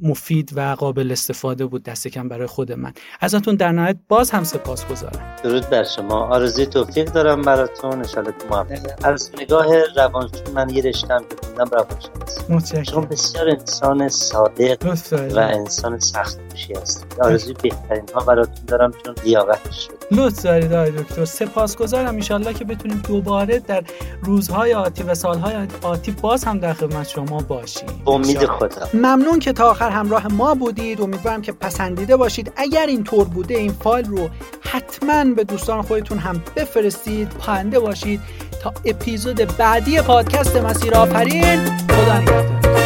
مفید 0.03 0.51
و 0.55 0.75
قابل 0.79 1.11
استفاده 1.11 1.65
بود 1.65 1.83
دست 1.83 2.07
کم 2.07 2.29
برای 2.29 2.47
خود 2.47 2.71
من. 2.71 2.93
ازتون 3.21 3.55
در 3.55 3.71
نهایت 3.71 3.97
باز 4.07 4.31
هم 4.31 4.43
سپاس 4.43 4.85
گذارم. 4.87 5.35
درود 5.43 5.69
بر 5.69 5.83
شما. 5.83 6.27
آرزوی 6.27 6.65
توفیق 6.65 7.11
دارم 7.11 7.41
براتون. 7.41 7.91
انشالله 7.91 8.31
تو 8.31 8.47
موفق 8.49 8.79
از 9.03 9.31
نگاه 9.41 9.67
روانشون 9.95 10.53
من 10.53 10.69
یه 10.69 10.83
رشتم 10.83 11.19
که 11.19 11.35
خوندم 11.43 11.77
روانشناسی. 11.77 12.91
چون 12.91 13.05
بسیار 13.05 13.49
انسان 13.49 14.09
صادق 14.09 14.95
و 15.35 15.39
انسان 15.39 15.99
سخت 15.99 16.39
کوشی 16.51 16.73
هست 16.73 17.05
آرزوی 17.21 17.53
بهترین 17.53 18.05
ها 18.15 18.21
براتون 18.21 18.65
دارم 18.67 18.91
چون 19.05 19.15
لیاقتش 19.25 19.85
شد. 19.85 19.93
لطف 20.11 20.43
دارید 20.43 20.73
آقای 20.73 20.91
دکتر. 20.91 21.25
سپاسگزارم 21.25 22.15
ان 22.31 22.53
که 22.53 22.65
بتونیم 22.65 23.01
دوباره 23.07 23.59
در 23.59 23.83
روزهای 24.23 24.73
آتی 24.73 25.03
و 25.03 25.15
سالهای 25.15 25.67
آتی 25.81 26.11
باز 26.11 26.43
هم 26.43 26.59
در 26.59 26.73
خدمت 26.73 27.07
شما 27.07 27.37
باشیم. 27.41 27.89
امید 28.25 28.45
خدا. 28.45 28.87
ممنون 28.93 29.39
که 29.39 29.53
تا 29.53 29.69
آخر 29.69 29.89
همراه 29.89 30.27
ما 30.27 30.55
بودید. 30.55 31.01
امیدوارم 31.01 31.41
که 31.41 31.51
پسندیده 31.51 32.17
باشید. 32.17 32.51
اگر 32.55 32.85
این 32.87 33.03
طور 33.03 33.27
بوده 33.27 33.57
این 33.57 33.71
فایل 33.71 34.05
رو 34.05 34.29
حتما 34.61 35.33
به 35.33 35.43
دوستان 35.43 35.81
خودتون 35.81 36.17
هم 36.17 36.43
بفرستید. 36.55 37.29
پاینده 37.29 37.79
باشید. 37.79 38.21
تا 38.63 38.73
اپیزود 38.85 39.57
بعدی 39.57 40.01
پادکست 40.01 40.55
مسیر 40.55 40.93
آفرین. 40.95 41.65
خدا 41.65 42.19
نگهدار. 42.19 42.84